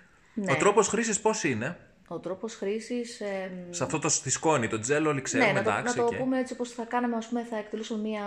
Ο 0.50 0.56
τρόπος 0.56 0.88
χρήσης 0.88 1.20
πώς 1.20 1.44
είναι; 1.44 1.76
Ο 2.12 2.18
τρόπος 2.18 2.54
χρήσης. 2.54 3.20
Ε, 3.20 3.50
σε 3.70 3.84
αυτό 3.84 3.98
το 3.98 4.08
στη 4.08 4.30
σκόνη, 4.30 4.68
το 4.68 4.78
τζέλο, 4.78 5.08
όλοι 5.08 5.22
ξέρουμε. 5.22 5.52
Ναι, 5.52 5.60
να 5.60 5.62
το, 5.62 5.70
να 5.70 5.94
το 5.94 6.16
πούμε 6.18 6.38
έτσι 6.38 6.52
όπως 6.52 6.70
θα 6.70 6.84
κάναμε, 6.84 7.16
ας 7.16 7.28
πούμε, 7.28 7.44
θα 7.50 7.56
εκτελούσαμε 7.56 8.02
μία 8.02 8.22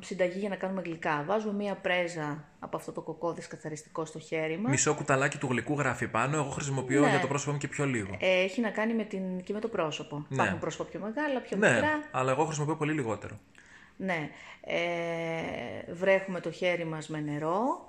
συνταγή 0.00 0.38
για 0.38 0.48
να 0.48 0.56
κάνουμε 0.56 0.82
γλυκά. 0.84 1.24
Βάζουμε 1.26 1.52
μία 1.52 1.74
πρέζα 1.74 2.44
από 2.58 2.76
αυτό 2.76 2.92
το 2.92 3.00
κοκόδι 3.00 3.40
καθαριστικό 3.48 4.04
στο 4.04 4.18
χέρι 4.18 4.58
μας. 4.58 4.70
Μισό 4.70 4.94
κουταλάκι 4.94 5.38
του 5.38 5.46
γλυκού 5.50 5.78
γράφει 5.78 6.08
πάνω. 6.08 6.36
Εγώ 6.36 6.50
χρησιμοποιώ 6.50 7.00
ναι. 7.00 7.08
για 7.08 7.20
το 7.20 7.26
πρόσωπό 7.26 7.52
μου 7.52 7.58
και 7.58 7.68
πιο 7.68 7.86
λίγο. 7.86 8.16
Ε, 8.20 8.42
έχει 8.42 8.60
να 8.60 8.70
κάνει 8.70 8.94
με 8.94 9.04
την... 9.04 9.42
και 9.42 9.52
με 9.52 9.60
το 9.60 9.68
πρόσωπο. 9.68 10.16
Ναι. 10.16 10.34
Υπάρχουν 10.34 10.58
πρόσωπα 10.58 10.84
πιο 10.84 11.00
μεγάλα, 11.00 11.40
πιο 11.40 11.56
ναι, 11.56 11.72
μικρά. 11.72 12.08
Αλλά 12.10 12.30
εγώ 12.30 12.44
χρησιμοποιώ 12.44 12.76
πολύ 12.76 12.92
λιγότερο. 12.92 13.38
Ναι. 13.96 14.30
Ε, 14.64 15.92
βρέχουμε 15.92 16.40
το 16.40 16.50
χέρι 16.50 16.84
μας 16.84 17.08
με 17.08 17.20
νερό, 17.20 17.88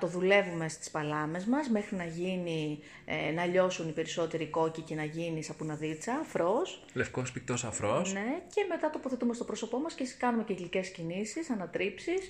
το 0.00 0.06
δουλεύουμε 0.06 0.68
στις 0.68 0.90
παλάμες 0.90 1.44
μας 1.44 1.68
μέχρι 1.68 1.96
να 1.96 2.04
γίνει, 2.04 2.78
ε, 3.04 3.32
να 3.32 3.44
λιώσουν 3.44 3.88
οι 3.88 3.92
περισσότεροι 3.92 4.46
κόκκι 4.46 4.80
και 4.80 4.94
να 4.94 5.04
γίνει 5.04 5.42
σαπουναδίτσα, 5.42 6.12
αφρός. 6.12 6.84
Λευκός 6.92 7.32
πικτός 7.32 7.64
αφρός. 7.64 8.12
Ναι, 8.12 8.40
και 8.54 8.66
μετά 8.68 8.90
τοποθετούμε 8.90 9.34
στο 9.34 9.44
πρόσωπό 9.44 9.78
μας 9.78 9.94
και 9.94 10.04
κάνουμε 10.18 10.44
και 10.44 10.54
γλυκές 10.54 10.88
κινήσεις, 10.88 11.50
ανατρίψεις 11.50 12.20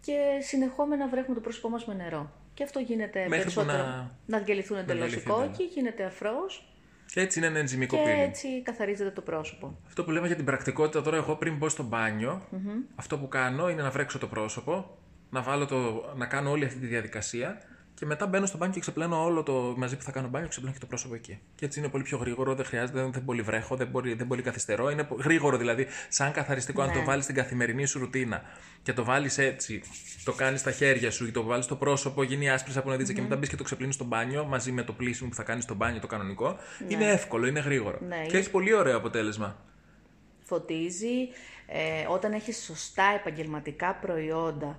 και 0.00 0.16
συνεχόμενα 0.40 1.08
βρέχουμε 1.08 1.34
το 1.34 1.40
πρόσωπό 1.40 1.68
μας 1.68 1.84
με 1.84 1.94
νερό. 1.94 2.30
Και 2.54 2.64
αυτό 2.64 2.78
γίνεται 2.78 3.18
μέχρι 3.18 3.38
περισσότερο 3.38 3.78
να, 3.78 4.10
να 4.26 4.38
διαλυθούν 4.38 4.78
εντελώς 4.78 5.14
οι 5.14 5.20
κόκκι, 5.20 5.64
γίνεται 5.64 6.04
αφρός. 6.04 6.66
Και 7.12 7.20
έτσι 7.20 7.38
είναι 7.38 7.48
ένα 7.48 7.58
ενζημικό 7.58 7.96
και 7.96 8.10
έτσι 8.10 8.62
καθαρίζεται 8.62 9.10
το 9.10 9.20
πρόσωπο. 9.20 9.78
Αυτό 9.86 10.04
που 10.04 10.10
λέμε 10.10 10.26
για 10.26 10.36
την 10.36 10.44
πρακτικότητα 10.44 11.02
τώρα, 11.02 11.16
εγώ 11.16 11.34
πριν 11.34 11.56
μπω 11.56 11.68
στο 11.68 11.82
μπάνιο, 11.82 12.42
αυτό 12.94 13.18
που 13.18 13.28
κάνω 13.28 13.68
είναι 13.68 13.82
να 13.82 13.90
βρέξω 13.90 14.18
το 14.18 14.26
πρόσωπο, 14.26 14.98
να, 15.32 15.42
βάλω 15.42 15.66
το, 15.66 16.12
να 16.16 16.26
κάνω 16.26 16.50
όλη 16.50 16.64
αυτή 16.64 16.78
τη 16.78 16.86
διαδικασία 16.86 17.62
και 17.94 18.06
μετά 18.06 18.26
μπαίνω 18.26 18.46
στο 18.46 18.56
μπάνιο 18.56 18.74
και 18.74 18.80
ξεπλένω 18.80 19.24
όλο 19.24 19.42
το 19.42 19.74
μαζί 19.76 19.96
που 19.96 20.02
θα 20.02 20.10
κάνω 20.10 20.28
μπάνιο, 20.28 20.48
ξεπλένω 20.48 20.74
και 20.74 20.80
το 20.80 20.86
πρόσωπο 20.86 21.14
εκεί. 21.14 21.38
Και 21.54 21.64
έτσι 21.64 21.78
είναι 21.78 21.88
πολύ 21.88 22.02
πιο 22.02 22.18
γρήγορο, 22.18 22.54
δεν 22.54 22.64
χρειάζεται, 22.64 23.08
δεν 23.12 23.24
πολύ 23.24 23.42
βρέχω, 23.42 23.76
δεν, 23.76 23.86
μπορεί, 23.86 24.14
δεν 24.14 24.26
πολύ 24.26 24.42
καθυστερώ. 24.42 24.90
Είναι 24.90 25.08
γρήγορο 25.18 25.56
δηλαδή, 25.56 25.86
σαν 26.08 26.32
καθαριστικό, 26.32 26.80
ναι. 26.82 26.86
αν 26.86 26.92
το 26.92 26.98
ναι. 26.98 27.04
βάλεις 27.04 27.24
στην 27.24 27.36
καθημερινή 27.36 27.86
σου 27.86 27.98
ρουτίνα 27.98 28.42
και 28.82 28.92
το 28.92 29.04
βάλεις 29.04 29.38
έτσι, 29.38 29.82
το 30.24 30.32
κάνεις 30.32 30.60
στα 30.60 30.70
χέρια 30.70 31.10
σου 31.10 31.26
ή 31.26 31.30
το 31.30 31.42
βάλεις 31.42 31.64
στο 31.64 31.76
πρόσωπο, 31.76 32.22
γίνει 32.22 32.50
άσπρη 32.50 32.76
από 32.76 32.90
να 32.90 32.96
δει 32.96 33.04
mm-hmm. 33.04 33.14
και 33.14 33.22
μετά 33.22 33.36
μπεις 33.36 33.48
και 33.48 33.56
το 33.56 33.62
ξεπλύνεις 33.62 33.94
στο 33.94 34.04
μπάνιο 34.04 34.44
μαζί 34.44 34.72
με 34.72 34.82
το 34.82 34.92
πλήσιμο 34.92 35.28
που 35.28 35.34
θα 35.34 35.42
κάνεις 35.42 35.64
στο 35.64 35.74
μπάνιο 35.74 36.00
το 36.00 36.06
κανονικό. 36.06 36.48
Ναι. 36.48 36.94
Είναι 36.94 37.10
εύκολο, 37.10 37.46
είναι 37.46 37.60
γρήγορο. 37.60 37.98
Ναι, 38.00 38.26
και 38.26 38.36
έχει 38.36 38.50
πολύ 38.50 38.74
ωραίο 38.74 38.96
αποτέλεσμα. 38.96 39.56
Φωτίζει. 40.42 41.28
Ε, 41.66 42.06
όταν 42.08 42.32
έχεις 42.32 42.64
σωστά 42.64 43.04
επαγγελματικά 43.14 43.94
προϊόντα 43.94 44.78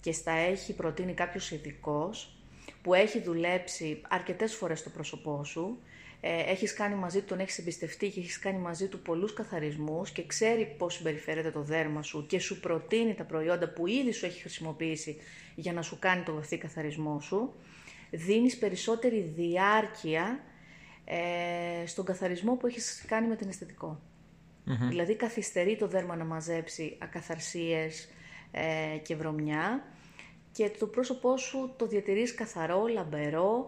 και 0.00 0.12
στα 0.12 0.32
έχει 0.32 0.74
προτείνει 0.74 1.14
κάποιος 1.14 1.50
ειδικός 1.50 2.34
που 2.82 2.94
έχει 2.94 3.20
δουλέψει 3.20 4.00
αρκετές 4.08 4.54
φορές 4.54 4.82
το 4.82 4.90
πρόσωπό 4.90 5.44
σου, 5.44 5.78
ε, 6.20 6.50
έχεις 6.50 6.74
κάνει 6.74 6.94
μαζί 6.94 7.20
του, 7.20 7.24
τον 7.24 7.38
έχεις 7.38 7.58
εμπιστευτεί 7.58 8.08
και 8.08 8.20
έχεις 8.20 8.38
κάνει 8.38 8.58
μαζί 8.58 8.88
του 8.88 8.98
πολλούς 9.00 9.32
καθαρισμούς 9.32 10.10
και 10.10 10.26
ξέρει 10.26 10.74
πώς 10.78 10.94
συμπεριφέρεται 10.94 11.50
το 11.50 11.62
δέρμα 11.62 12.02
σου 12.02 12.26
και 12.26 12.38
σου 12.38 12.60
προτείνει 12.60 13.14
τα 13.14 13.24
προϊόντα 13.24 13.68
που 13.68 13.86
ήδη 13.86 14.12
σου 14.12 14.26
έχει 14.26 14.40
χρησιμοποιήσει 14.40 15.16
για 15.54 15.72
να 15.72 15.82
σου 15.82 15.98
κάνει 15.98 16.22
το 16.22 16.34
βαθύ 16.34 16.58
καθαρισμό 16.58 17.20
σου, 17.20 17.54
δίνεις 18.10 18.58
περισσότερη 18.58 19.32
διάρκεια 19.36 20.40
ε, 21.04 21.86
στον 21.86 22.04
καθαρισμό 22.04 22.54
που 22.54 22.66
έχεις 22.66 23.04
κάνει 23.06 23.28
με 23.28 23.36
την 23.36 23.48
αισθητικο 23.48 24.00
Δηλαδή 24.88 25.14
καθυστερεί 25.14 25.76
το 25.76 25.86
δέρμα 25.86 26.16
να 26.16 26.24
μαζέψει 26.24 26.96
ακαθαρσίες, 26.98 28.08
ε, 28.50 28.96
και 29.02 29.16
βρωμιά 29.16 29.82
και 30.52 30.70
το 30.78 30.86
πρόσωπό 30.86 31.36
σου 31.36 31.74
το 31.76 31.86
διατηρείς 31.86 32.34
καθαρό, 32.34 32.86
λαμπερό, 32.86 33.66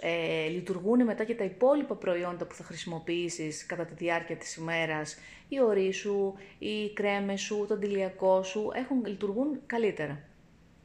ε, 0.00 0.48
λειτουργούν 0.48 1.04
μετά 1.04 1.24
και 1.24 1.34
τα 1.34 1.44
υπόλοιπα 1.44 1.94
προϊόντα 1.94 2.44
που 2.44 2.54
θα 2.54 2.64
χρησιμοποιήσεις 2.64 3.66
κατά 3.66 3.84
τη 3.84 3.94
διάρκεια 3.94 4.36
της 4.36 4.56
ημέρας, 4.56 5.18
η 5.48 5.60
ορίς 5.60 5.96
σου, 5.96 6.34
οι 6.58 6.92
κρέμες 6.92 7.40
σου, 7.40 7.64
το 7.68 7.74
αντιλιακό 7.74 8.42
σου, 8.42 8.70
έχουν, 8.74 9.04
λειτουργούν 9.04 9.60
καλύτερα. 9.66 10.20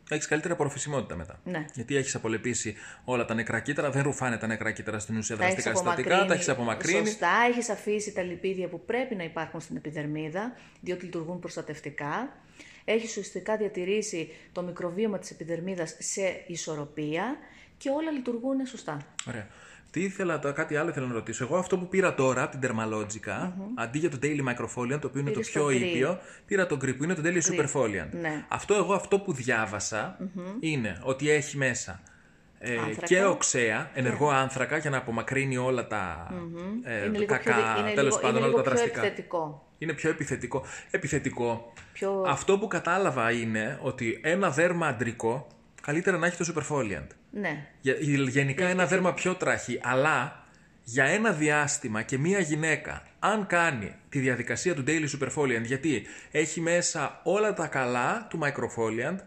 έχεις 0.09 0.27
καλύτερη 0.27 0.53
απορροφησιμότητα 0.53 1.15
μετά. 1.15 1.39
Ναι. 1.43 1.65
Γιατί 1.73 1.95
έχεις 1.95 2.15
απολεπίσει 2.15 2.75
όλα 3.03 3.25
τα 3.25 3.33
νεκρά 3.33 3.59
κύτταρα, 3.59 3.91
δεν 3.91 4.03
ρουφάνε 4.03 4.37
τα 4.37 4.47
νεκρά 4.47 4.71
κύτταρα 4.71 4.99
στην 4.99 5.17
ουσία 5.17 5.37
Τα 5.37 5.45
έχεις 5.45 5.63
δραστικά 5.63 5.91
συστατικά, 5.91 6.25
τα 6.25 6.33
έχεις 6.33 6.49
απομακρύνει. 6.49 7.07
Σωστά, 7.07 7.31
έχεις 7.49 7.69
αφήσει 7.69 8.13
τα 8.13 8.21
λιπίδια 8.21 8.67
που 8.67 8.85
πρέπει 8.85 9.15
να 9.15 9.23
υπάρχουν 9.23 9.59
στην 9.59 9.75
επιδερμίδα, 9.75 10.53
διότι 10.81 11.05
λειτουργούν 11.05 11.39
προστατευτικά. 11.39 12.33
Έχει 12.91 13.05
ουσιαστικά 13.05 13.57
διατηρήσει 13.57 14.29
το 14.51 14.61
μικροβίωμα 14.61 15.19
της 15.19 15.31
επιδερμίδας 15.31 15.95
σε 15.99 16.43
ισορροπία 16.47 17.37
και 17.77 17.89
όλα 17.89 18.11
λειτουργούν 18.11 18.65
σωστά. 18.65 18.97
Ωραία. 19.27 19.47
Τι 19.91 20.03
ήθελα, 20.03 20.39
το- 20.39 20.53
κάτι 20.53 20.75
άλλο 20.75 20.89
ήθελα 20.89 21.05
να 21.07 21.13
ρωτήσω. 21.13 21.43
Εγώ 21.43 21.57
αυτό 21.57 21.77
που 21.77 21.87
πήρα 21.87 22.15
τώρα 22.15 22.43
από 22.43 22.57
την 22.57 22.69
Dermalogica, 22.69 23.51
αντί 23.75 23.97
για 23.99 24.09
το 24.09 24.17
Daily 24.21 24.39
Microfoliant, 24.49 24.99
το 25.01 25.07
οποίο 25.07 25.19
είναι 25.21 25.29
το 25.31 25.39
Πήρες 25.39 25.49
πιο 25.49 25.61
το 25.61 25.67
Grip. 25.67 25.73
ήπιο, 25.81 26.19
πήρα 26.45 26.65
το 26.67 26.75
Grip 26.75 26.97
που 26.97 27.03
είναι 27.03 27.13
το 27.13 27.21
Daily 27.25 27.41
Superfoliant. 27.41 28.09
Ναι. 28.21 28.45
Αυτό 28.47 28.73
εγώ 28.73 28.93
αυτό 28.93 29.19
που 29.19 29.33
διαβασα 29.33 30.17
είναι 30.59 30.99
ότι 31.03 31.29
έχει 31.29 31.57
μέσα 31.57 32.01
ε, 32.59 32.77
Άνθρακα. 32.77 33.05
και 33.05 33.23
οξέα, 33.23 33.91
ενεργό 33.93 34.29
άνθρακα 34.29 34.77
για 34.77 34.89
να 34.89 34.97
απομακρύνει 34.97 35.57
όλα 35.57 35.87
τα 35.87 36.33
ε, 36.83 37.05
είναι 37.05 37.17
λίγο 37.17 37.25
κακά, 37.25 37.53
πιο, 37.53 37.63
δι- 37.63 37.79
είναι 37.79 37.91
τέλος 37.93 38.15
λίγο, 38.15 38.15
πάντων 38.27 38.29
είναι 38.29 38.39
όλα 38.39 38.47
λίγο 38.47 38.61
τα 38.61 38.69
πιο 38.69 38.71
δραστικά. 38.71 39.01
επιθετικό. 39.05 39.68
Είναι 39.79 39.93
πιο 39.93 40.09
επιθετικό. 40.09 40.65
Επιθετικό. 40.91 41.73
Πιο... 41.93 42.23
Αυτό 42.27 42.57
που 42.59 42.67
κατάλαβα 42.67 43.31
είναι 43.31 43.79
ότι 43.81 44.19
ένα 44.23 44.49
δέρμα 44.49 44.87
αντρικό 44.87 45.47
καλύτερα 45.81 46.17
να 46.17 46.27
έχει 46.27 46.37
το 46.43 46.53
Superfoliant. 46.55 47.07
Ναι. 47.31 47.67
Για- 47.81 47.95
Γενικά 48.29 48.67
ένα 48.67 48.85
δέρμα 48.85 49.13
πιο 49.13 49.35
τραχή, 49.35 49.79
αλλά 49.83 50.43
για 50.83 51.03
ένα 51.05 51.31
διάστημα 51.31 52.01
και 52.01 52.17
μία 52.17 52.39
γυναίκα, 52.39 53.03
αν 53.19 53.45
κάνει 53.47 53.95
τη 54.09 54.19
διαδικασία 54.19 54.75
του 54.75 54.83
Daily 54.87 55.05
Superfoliant, 55.19 55.63
γιατί 55.63 56.05
έχει 56.31 56.61
μέσα 56.61 57.19
όλα 57.23 57.53
τα 57.53 57.67
καλά 57.67 58.27
του 58.29 58.39
Microfoliant, 58.43 59.17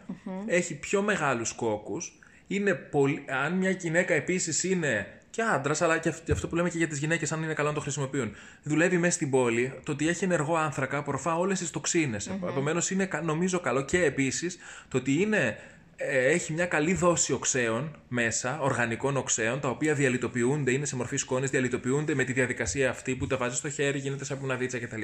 έχει 0.47 0.75
πιο 0.79 1.03
μεγάλους 1.03 1.53
κόκκους, 1.53 2.19
είναι 2.47 2.75
πολύ, 2.75 3.25
αν 3.29 3.53
μια 3.53 3.71
γυναίκα 3.71 4.15
επίσης 4.15 4.65
είναι 4.65 5.07
και 5.33 5.43
άντρας, 5.43 5.81
αλλά 5.83 5.99
και 5.99 6.09
αυ- 6.09 6.31
αυτό 6.31 6.49
που 6.49 6.55
λέμε 6.57 6.71
και 6.71 6.79
για 6.79 6.89
τις 6.89 6.99
γυναίκες, 6.99 7.33
αν 7.33 7.43
είναι 7.43 7.55
καλό 7.55 7.69
να 7.69 7.75
το 7.75 7.81
χρησιμοποιούν. 7.81 8.33
Δουλεύει 8.63 8.99
μέσα 8.99 9.13
στην 9.13 9.31
πόλη, 9.31 9.73
το 9.85 9.93
ότι 9.93 10.09
έχει 10.09 10.25
ενεργό 10.25 10.57
άνθρακα 10.57 10.97
απορροφά 10.99 11.39
όλες 11.39 11.59
τις 11.59 11.71
τοξίνες. 11.71 12.27
Επομένω, 12.49 12.83
είναι 12.93 13.07
κα- 13.07 13.23
νομίζω 13.23 13.61
καλό 13.61 13.85
και 13.85 14.05
επίσης 14.05 14.59
το 14.89 14.97
ότι 14.97 15.13
είναι 15.23 15.57
ε, 15.97 16.27
έχει 16.33 16.53
μια 16.53 16.67
καλή 16.67 16.95
δόση 16.95 17.33
οξέων 17.33 17.97
μέσα, 18.09 18.59
οργανικών 18.61 19.17
οξέων, 19.17 19.61
τα 19.61 19.69
οποία 19.69 19.95
διαλυτοποιούνται, 19.95 20.73
είναι 20.73 20.87
σε 20.87 20.97
μορφή 20.97 21.17
σκόνης, 21.17 21.51
διαλυτοποιούνται 21.51 22.15
με 22.15 22.25
τη 22.25 22.33
διαδικασία 22.33 22.91
αυτή 22.91 23.15
που 23.15 23.27
τα 23.27 23.37
βάζεις 23.37 23.59
στο 23.59 23.71
χέρι, 23.71 23.99
γίνεται 23.99 24.25
σαν 24.25 24.39
πουναδίτσα 24.41 24.79
κτλ. 24.79 25.03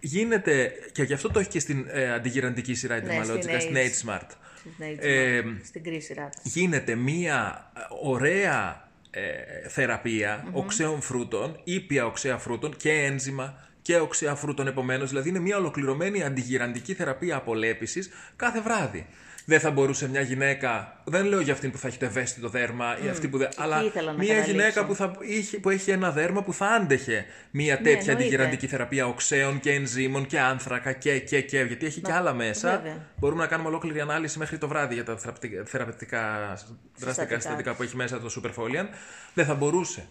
Γίνεται, 0.00 0.72
και 0.92 1.02
γι' 1.02 1.12
αυτό 1.12 1.30
το 1.30 1.38
έχει 1.38 1.48
και 1.48 1.58
στην 1.60 1.86
ε, 1.88 2.12
αντιγυραντική 2.12 2.74
σειρά 2.74 2.96
η 2.96 3.02
Ναι, 3.02 3.20
Dermalogica, 3.20 3.40
στην 3.42 3.60
στην 3.60 3.74
AIDS. 3.76 3.78
Age 3.78 4.10
Smart. 4.10 4.28
Στην, 4.74 4.98
Ε, 5.00 5.42
στην 5.64 5.82
κρίση 5.82 6.00
σειρά 6.06 6.28
της. 6.42 6.52
Γίνεται 6.54 6.94
μία 6.94 7.70
ωραία 8.02 8.83
ε, 9.14 9.68
θεραπεία 9.68 10.44
οξέων 10.52 11.00
φρούτων, 11.00 11.60
ήπια 11.64 12.06
οξέα 12.06 12.38
φρούτων 12.38 12.76
και 12.76 12.90
ένζημα 12.90 13.54
και 13.82 13.98
οξέα 13.98 14.34
φρούτων 14.34 14.66
επομένως. 14.66 15.08
Δηλαδή 15.08 15.28
είναι 15.28 15.38
μία 15.38 15.56
ολοκληρωμένη 15.56 16.22
αντιγυραντική 16.22 16.94
θεραπεία 16.94 17.36
απολέπισης 17.36 18.10
κάθε 18.36 18.60
βράδυ. 18.60 19.06
Δεν 19.46 19.60
θα 19.60 19.70
μπορούσε 19.70 20.08
μια 20.08 20.20
γυναίκα, 20.20 21.00
δεν 21.04 21.24
λέω 21.24 21.40
για 21.40 21.52
αυτήν 21.52 21.70
που 21.70 21.78
θα 21.78 21.88
έχει 21.88 21.98
το 21.98 22.04
ευαίσθητο 22.04 22.48
δέρμα, 22.48 22.98
ή 23.04 23.08
αυτή 23.08 23.28
που 23.28 23.38
δεν, 23.38 23.48
αλλά 23.56 23.82
ήθελα 23.84 24.12
να 24.12 24.18
μια 24.18 24.26
καταλήξω. 24.34 24.50
γυναίκα 24.50 24.84
που, 24.86 24.94
θα, 24.94 25.12
είχε, 25.20 25.58
που 25.58 25.70
έχει 25.70 25.90
ένα 25.90 26.10
δέρμα 26.10 26.42
που 26.42 26.52
θα 26.52 26.66
άντεχε 26.66 27.26
μια 27.50 27.76
τέτοια 27.76 27.90
εννοείται. 27.92 28.12
αντιγυραντική 28.12 28.66
θεραπεία 28.66 29.06
οξέων 29.06 29.60
και 29.60 29.72
ενζήμων 29.72 30.26
και 30.26 30.40
άνθρακα 30.40 30.92
και, 30.92 31.18
και, 31.18 31.40
και, 31.40 31.60
γιατί 31.62 31.86
έχει 31.86 32.00
και 32.00 32.12
άλλα 32.12 32.34
μέσα. 32.34 32.70
βέβαια. 32.70 33.06
Μπορούμε 33.16 33.42
να 33.42 33.48
κάνουμε 33.48 33.68
ολόκληρη 33.68 34.00
ανάλυση 34.00 34.38
μέχρι 34.38 34.58
το 34.58 34.68
βράδυ 34.68 34.94
για 34.94 35.04
τα 35.04 35.16
θεραπευτικά, 35.16 35.64
θεραπευτικά 35.64 36.20
δραστικά 36.48 37.06
Συστατικά. 37.06 37.34
συστατικά 37.40 37.74
που 37.74 37.82
έχει 37.82 37.96
μέσα 37.96 38.20
το 38.20 38.40
Superfoliant. 38.42 38.88
Δεν 39.34 39.44
θα 39.44 39.54
μπορούσε 39.54 40.06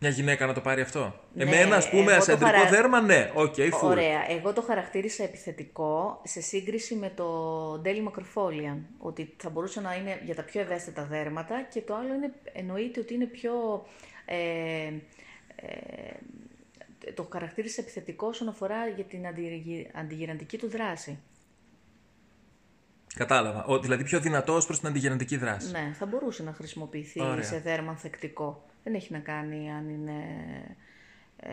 μια 0.00 0.10
γυναίκα 0.10 0.46
να 0.46 0.52
το 0.52 0.60
πάρει 0.60 0.80
αυτό. 0.80 1.14
Ναι, 1.32 1.42
Εμένα, 1.42 1.76
ας 1.76 1.88
πούμε, 1.90 2.00
εγώ 2.02 2.10
το 2.10 2.16
ασεντρικό 2.16 2.50
χαρα- 2.50 2.70
δέρμα, 2.70 3.00
ναι, 3.00 3.30
οκ, 3.34 3.54
okay, 3.56 3.68
full. 3.70 3.82
Ωραία. 3.82 4.30
Εγώ 4.30 4.52
το 4.52 4.62
χαρακτήρισα 4.62 5.22
επιθετικό 5.24 6.20
σε 6.24 6.40
σύγκριση 6.40 6.94
με 6.94 7.12
το 7.16 7.72
Daily 7.84 8.08
Microfoliant. 8.08 8.76
Ότι 8.98 9.34
θα 9.36 9.50
μπορούσε 9.50 9.80
να 9.80 9.94
είναι 9.94 10.20
για 10.24 10.34
τα 10.34 10.42
πιο 10.42 10.60
ευαίσθητα 10.60 11.04
δέρματα 11.04 11.62
και 11.62 11.80
το 11.80 11.94
άλλο 11.94 12.14
είναι, 12.14 12.32
εννοείται 12.52 13.00
ότι 13.00 13.14
είναι 13.14 13.24
πιο... 13.26 13.52
Ε, 14.24 14.36
ε, 15.56 17.12
το 17.14 17.28
χαρακτήρισα 17.32 17.80
επιθετικό 17.80 18.26
όσον 18.26 18.48
αφορά 18.48 18.86
για 18.86 19.04
την 19.04 19.26
αντι- 19.26 19.90
αντιγηραντική 19.94 20.58
του 20.58 20.68
δράση. 20.68 21.18
Κατάλαβα. 23.14 23.64
Ο, 23.64 23.78
δηλαδή 23.78 24.04
πιο 24.04 24.20
δυνατός 24.20 24.66
προς 24.66 24.78
την 24.78 24.88
αντιγεννητική 24.88 25.36
δράση. 25.36 25.70
Ναι, 25.70 25.92
θα 25.98 26.06
μπορούσε 26.06 26.42
να 26.42 26.52
χρησιμοποιηθεί 26.52 27.22
Ωραία. 27.22 27.42
σε 27.44 27.58
δέρμα 27.58 27.90
ανθεκτικό. 27.90 28.64
Δεν 28.88 28.96
έχει 28.96 29.12
να 29.12 29.18
κάνει 29.18 29.70
αν 29.70 29.88
είναι... 29.88 30.12
Ε, 31.36 31.50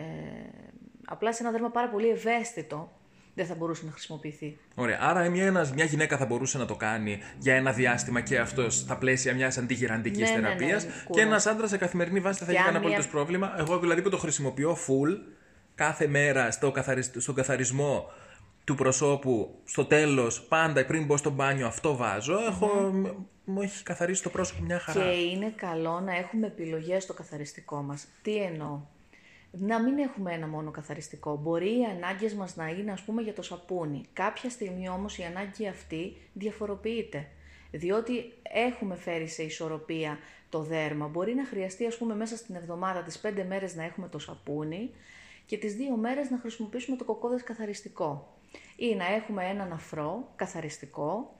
απλά 1.06 1.32
σε 1.32 1.42
ένα 1.42 1.52
δέρμα 1.52 1.70
πάρα 1.70 1.88
πολύ 1.88 2.08
ευαίσθητο 2.08 2.92
δεν 3.34 3.46
θα 3.46 3.54
μπορούσε 3.54 3.84
να 3.84 3.90
χρησιμοποιηθεί. 3.90 4.58
Ωραία. 4.74 4.98
Άρα 5.00 5.28
μια, 5.28 5.44
ένας- 5.46 5.72
μια 5.72 5.84
γυναίκα 5.84 6.16
θα 6.16 6.26
μπορούσε 6.26 6.58
να 6.58 6.64
το 6.64 6.76
κάνει 6.76 7.18
για 7.38 7.54
ένα 7.54 7.72
διάστημα 7.72 8.20
και 8.20 8.38
αυτός 8.38 8.76
στα 8.76 8.96
πλαίσια 8.98 9.34
μιας 9.34 9.58
αντιγυραντικής 9.58 10.20
Ναι, 10.30 10.36
ναι, 10.36 10.40
ναι, 10.40 10.42
θεραπείας. 10.46 10.84
ναι, 10.84 10.90
και 10.90 10.96
κούρα. 11.06 11.22
ένας 11.22 11.46
άντρας 11.46 11.70
σε 11.70 11.76
καθημερινή 11.76 12.20
βάση 12.20 12.38
δεν 12.38 12.46
θα 12.46 12.52
Και 12.52 12.58
έχει 12.58 12.66
αν 12.68 12.72
κανένα 12.74 12.88
μια- 12.90 12.96
απολύτω 12.98 13.16
πρόβλημα. 13.18 13.54
Εγώ 13.58 13.78
δηλαδή 13.78 14.02
που 14.02 14.08
το 14.10 14.18
χρησιμοποιώ 14.18 14.72
full 14.76 15.16
κάθε 15.74 16.06
μέρα 16.06 16.50
στο 16.50 16.70
καθαρι- 16.70 17.20
στον 17.20 17.34
καθαρισμό 17.34 18.06
του 18.64 18.74
προσώπου, 18.74 19.60
στο 19.64 19.84
τέλος, 19.84 20.42
πάντα 20.42 20.84
πριν 20.86 21.04
μπω 21.04 21.16
στο 21.16 21.30
μπάνιο, 21.30 21.66
αυτό 21.66 21.96
βάζω. 21.96 22.38
Έχω, 22.48 22.92
μου 23.46 23.62
έχει 23.62 23.82
καθαρίσει 23.82 24.22
το 24.22 24.30
πρόσωπο 24.30 24.62
μια 24.62 24.78
χαρά. 24.78 25.00
Και 25.00 25.10
είναι 25.10 25.50
καλό 25.56 26.00
να 26.00 26.16
έχουμε 26.16 26.46
επιλογές 26.46 27.02
στο 27.02 27.14
καθαριστικό 27.14 27.82
μας. 27.82 28.06
Τι 28.22 28.36
εννοώ; 28.36 28.80
Να 29.50 29.82
μην 29.82 29.98
έχουμε 29.98 30.32
ένα 30.32 30.46
μόνο 30.46 30.70
καθαριστικό. 30.70 31.36
Μπορεί 31.36 31.78
οι 31.78 31.84
ανάγκες 31.84 32.34
μας 32.34 32.56
να 32.56 32.68
είναι 32.68 32.92
ας 32.92 33.02
πούμε 33.02 33.22
για 33.22 33.32
το 33.32 33.42
σαπούνι. 33.42 34.04
Κάποια 34.12 34.50
στιγμή 34.50 34.88
όμως 34.88 35.18
η 35.18 35.22
ανάγκη 35.22 35.68
αυτή 35.68 36.16
διαφοροποιείται. 36.32 37.28
Διότι 37.70 38.32
έχουμε 38.42 38.96
φέρει 38.96 39.28
σε 39.28 39.42
ισορροπία 39.42 40.18
το 40.48 40.62
δέρμα. 40.62 41.06
Μπορεί 41.06 41.34
να 41.34 41.46
χρειαστεί 41.46 41.86
ας 41.86 41.96
πούμε 41.96 42.14
μέσα 42.14 42.36
στην 42.36 42.54
εβδομάδα 42.54 43.02
τις 43.02 43.18
πέντε 43.18 43.44
μέρες 43.44 43.74
να 43.74 43.84
έχουμε 43.84 44.08
το 44.08 44.18
σαπούνι 44.18 44.90
και 45.46 45.58
τις 45.58 45.74
δύο 45.74 45.96
μέρες 45.96 46.30
να 46.30 46.38
χρησιμοποιήσουμε 46.38 46.96
το 46.96 47.04
κοκόδες 47.04 47.42
καθαριστικό. 47.42 48.36
Ή 48.76 48.94
να 48.94 49.06
έχουμε 49.06 49.44
έναν 49.44 49.72
αφρό 49.72 50.32
καθαριστικό 50.36 51.35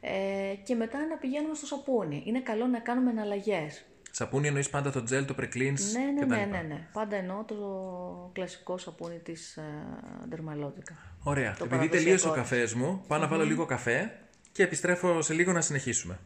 ε, 0.00 0.54
και 0.64 0.74
μετά 0.74 0.98
να 1.06 1.16
πηγαίνουμε 1.16 1.54
στο 1.54 1.66
σαπούνι. 1.66 2.22
Είναι 2.26 2.40
καλό 2.40 2.66
να 2.66 2.78
κάνουμε 2.78 3.10
εναλλαγές. 3.10 3.84
Σαπούνι 4.10 4.46
εννοείς 4.46 4.70
πάντα 4.70 4.90
το 4.90 5.00
gel, 5.10 5.24
το 5.26 5.34
pre-cleanse 5.40 5.92
Ναι, 5.92 6.04
ναι, 6.14 6.20
κτλ. 6.20 6.28
ναι, 6.28 6.44
ναι, 6.50 6.64
ναι. 6.68 6.86
Πάντα 6.92 7.16
εννοώ 7.16 7.44
το 7.44 7.56
κλασικό 8.34 8.78
σαπούνι 8.78 9.18
της 9.18 9.56
ε, 9.56 9.62
Dermalogica. 10.30 10.92
Ωραία. 11.22 11.54
Το 11.58 11.64
Επειδή 11.64 11.88
τελείωσε 11.88 12.26
ο 12.26 12.30
παραδοσιακό. 12.30 12.34
καφές 12.34 12.74
μου, 12.74 13.04
πάω 13.06 13.18
να 13.18 13.28
βάλω 13.28 13.44
λίγο 13.44 13.64
καφέ 13.66 14.18
και 14.52 14.62
επιστρέφω 14.62 15.22
σε 15.22 15.34
λίγο 15.34 15.52
να 15.52 15.60
συνεχίσουμε. 15.60 16.18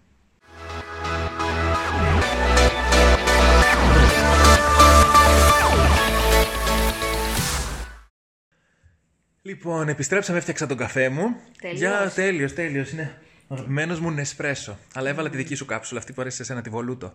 Λοιπόν, 9.43 9.89
επιστρέψαμε, 9.89 10.39
έφτιαξα 10.39 10.67
τον 10.67 10.77
καφέ 10.77 11.09
μου. 11.09 11.37
Τέλειος. 11.61 11.79
Για 11.81 12.13
τέλειος, 12.15 12.55
τέλειος. 12.55 12.91
Είναι 12.91 13.19
αγαπημένο 13.53 13.99
μου 14.01 14.11
Νεσπρέσο. 14.11 14.79
Αλλά 14.95 15.09
έβαλα 15.09 15.31
τη 15.31 15.37
δική 15.37 15.55
σου 15.55 15.65
κάψουλα, 15.65 16.01
αυτή 16.01 16.13
που 16.13 16.21
αρέσει 16.21 16.37
σε 16.37 16.45
σένα, 16.45 16.63
τη 16.63 16.71
βολούτο. 16.71 17.13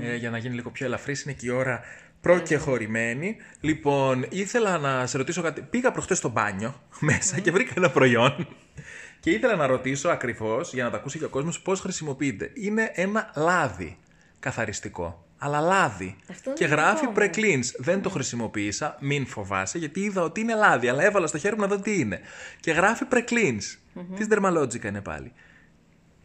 Ε, 0.00 0.16
για 0.16 0.30
να 0.30 0.38
γίνει 0.38 0.54
λίγο 0.54 0.70
πιο 0.70 0.86
ελαφρύ, 0.86 1.16
είναι 1.24 1.34
και 1.34 1.46
η 1.46 1.50
ώρα 1.50 1.80
προκεχωρημένη. 2.20 3.36
Λοιπόν, 3.60 4.26
ήθελα 4.28 4.78
να 4.78 5.06
σε 5.06 5.16
ρωτήσω 5.16 5.42
κάτι. 5.42 5.60
Πήγα 5.70 5.90
προχτές 5.90 6.18
στο 6.18 6.28
μπάνιο 6.28 6.80
μέσα 7.00 7.38
και 7.38 7.50
βρήκα 7.50 7.72
ένα 7.76 7.90
προϊόν. 7.90 8.48
Και 9.20 9.30
ήθελα 9.30 9.56
να 9.56 9.66
ρωτήσω 9.66 10.08
ακριβώς, 10.08 10.72
για 10.72 10.84
να 10.84 10.90
το 10.90 10.96
ακούσει 10.96 11.18
και 11.18 11.24
ο 11.24 11.28
κόσμος, 11.28 11.60
πώς 11.60 11.80
χρησιμοποιείται. 11.80 12.50
Είναι 12.54 12.90
ένα 12.94 13.30
λάδι 13.36 13.98
καθαριστικό. 14.40 15.24
Αλλά 15.42 15.60
λάδι. 15.60 16.16
Αυτό 16.30 16.52
και 16.52 16.66
δεν 16.66 16.78
γράφει 16.78 17.06
το 17.06 17.12
pre-cleanse. 17.16 17.74
Δεν 17.78 18.02
το 18.02 18.10
χρησιμοποίησα, 18.10 18.96
μην 19.00 19.26
φοβάσαι, 19.26 19.78
γιατί 19.78 20.00
είδα 20.00 20.22
ότι 20.22 20.40
είναι 20.40 20.54
λάδι. 20.54 20.88
Αλλά 20.88 21.04
έβαλα 21.04 21.26
στο 21.26 21.38
χέρι 21.38 21.54
μου 21.54 21.60
να 21.60 21.66
δω 21.66 21.78
τι 21.78 21.98
είναι. 21.98 22.20
Και 22.60 22.72
γράφει 22.72 23.04
pre-cleanse. 23.10 23.78
Της 24.16 24.26
Dermalogica 24.30 24.84
είναι 24.84 25.00
πάλι. 25.00 25.32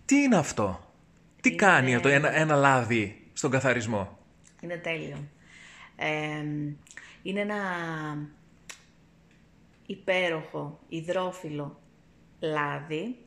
Τι 0.05 0.15
είναι 0.15 0.35
αυτό, 0.37 0.93
Τι 1.41 1.55
κάνει 1.55 1.99
το 1.99 2.07
ένα, 2.07 2.35
ένα 2.35 2.55
λάδι 2.55 3.29
στον 3.33 3.51
καθαρισμό; 3.51 4.17
Είναι 4.61 4.77
τέλειο. 4.77 5.17
Ε, 5.95 6.43
είναι 7.23 7.39
ένα 7.39 7.55
υπέροχο, 9.85 10.79
υδρόφιλο 10.87 11.79
λάδι, 12.39 13.17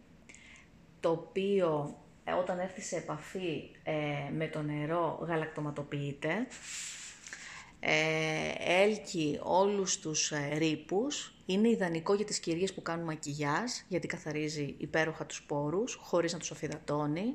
το 1.01 1.11
οποίο 1.11 1.97
ε, 2.25 2.33
όταν 2.33 2.59
έρθει 2.59 2.81
σε 2.81 2.97
επαφή 2.97 3.71
ε, 3.83 3.95
με 4.37 4.49
το 4.49 4.63
νερό 4.63 5.25
γαλακτοματοποιείται. 5.29 6.47
ε, 7.81 8.53
έλκει 8.83 9.39
όλους 9.43 9.99
τους 9.99 10.31
ε, 10.33 10.55
ρήπους. 10.59 11.33
Είναι 11.51 11.69
ιδανικό 11.69 12.15
για 12.15 12.25
τις 12.25 12.39
κυρίες 12.39 12.75
που 12.75 12.83
κάνουν 12.83 13.05
μακιγιάζ, 13.05 13.71
γιατί 13.89 14.07
καθαρίζει 14.07 14.75
υπέροχα 14.79 15.27
τους 15.27 15.43
πόρους, 15.43 15.99
χωρίς 16.01 16.33
να 16.33 16.39
τους 16.39 16.51
αφιδατώνει. 16.51 17.35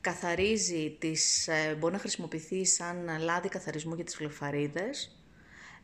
Καθαρίζει 0.00 0.96
τις, 0.98 1.48
ε, 1.48 1.76
μπορεί 1.78 1.92
να 1.92 1.98
χρησιμοποιηθεί 1.98 2.66
σαν 2.66 3.10
λάδι 3.20 3.48
καθαρισμού 3.48 3.94
για 3.94 4.04
τις 4.04 4.14
φλεφαρίδες. 4.14 5.16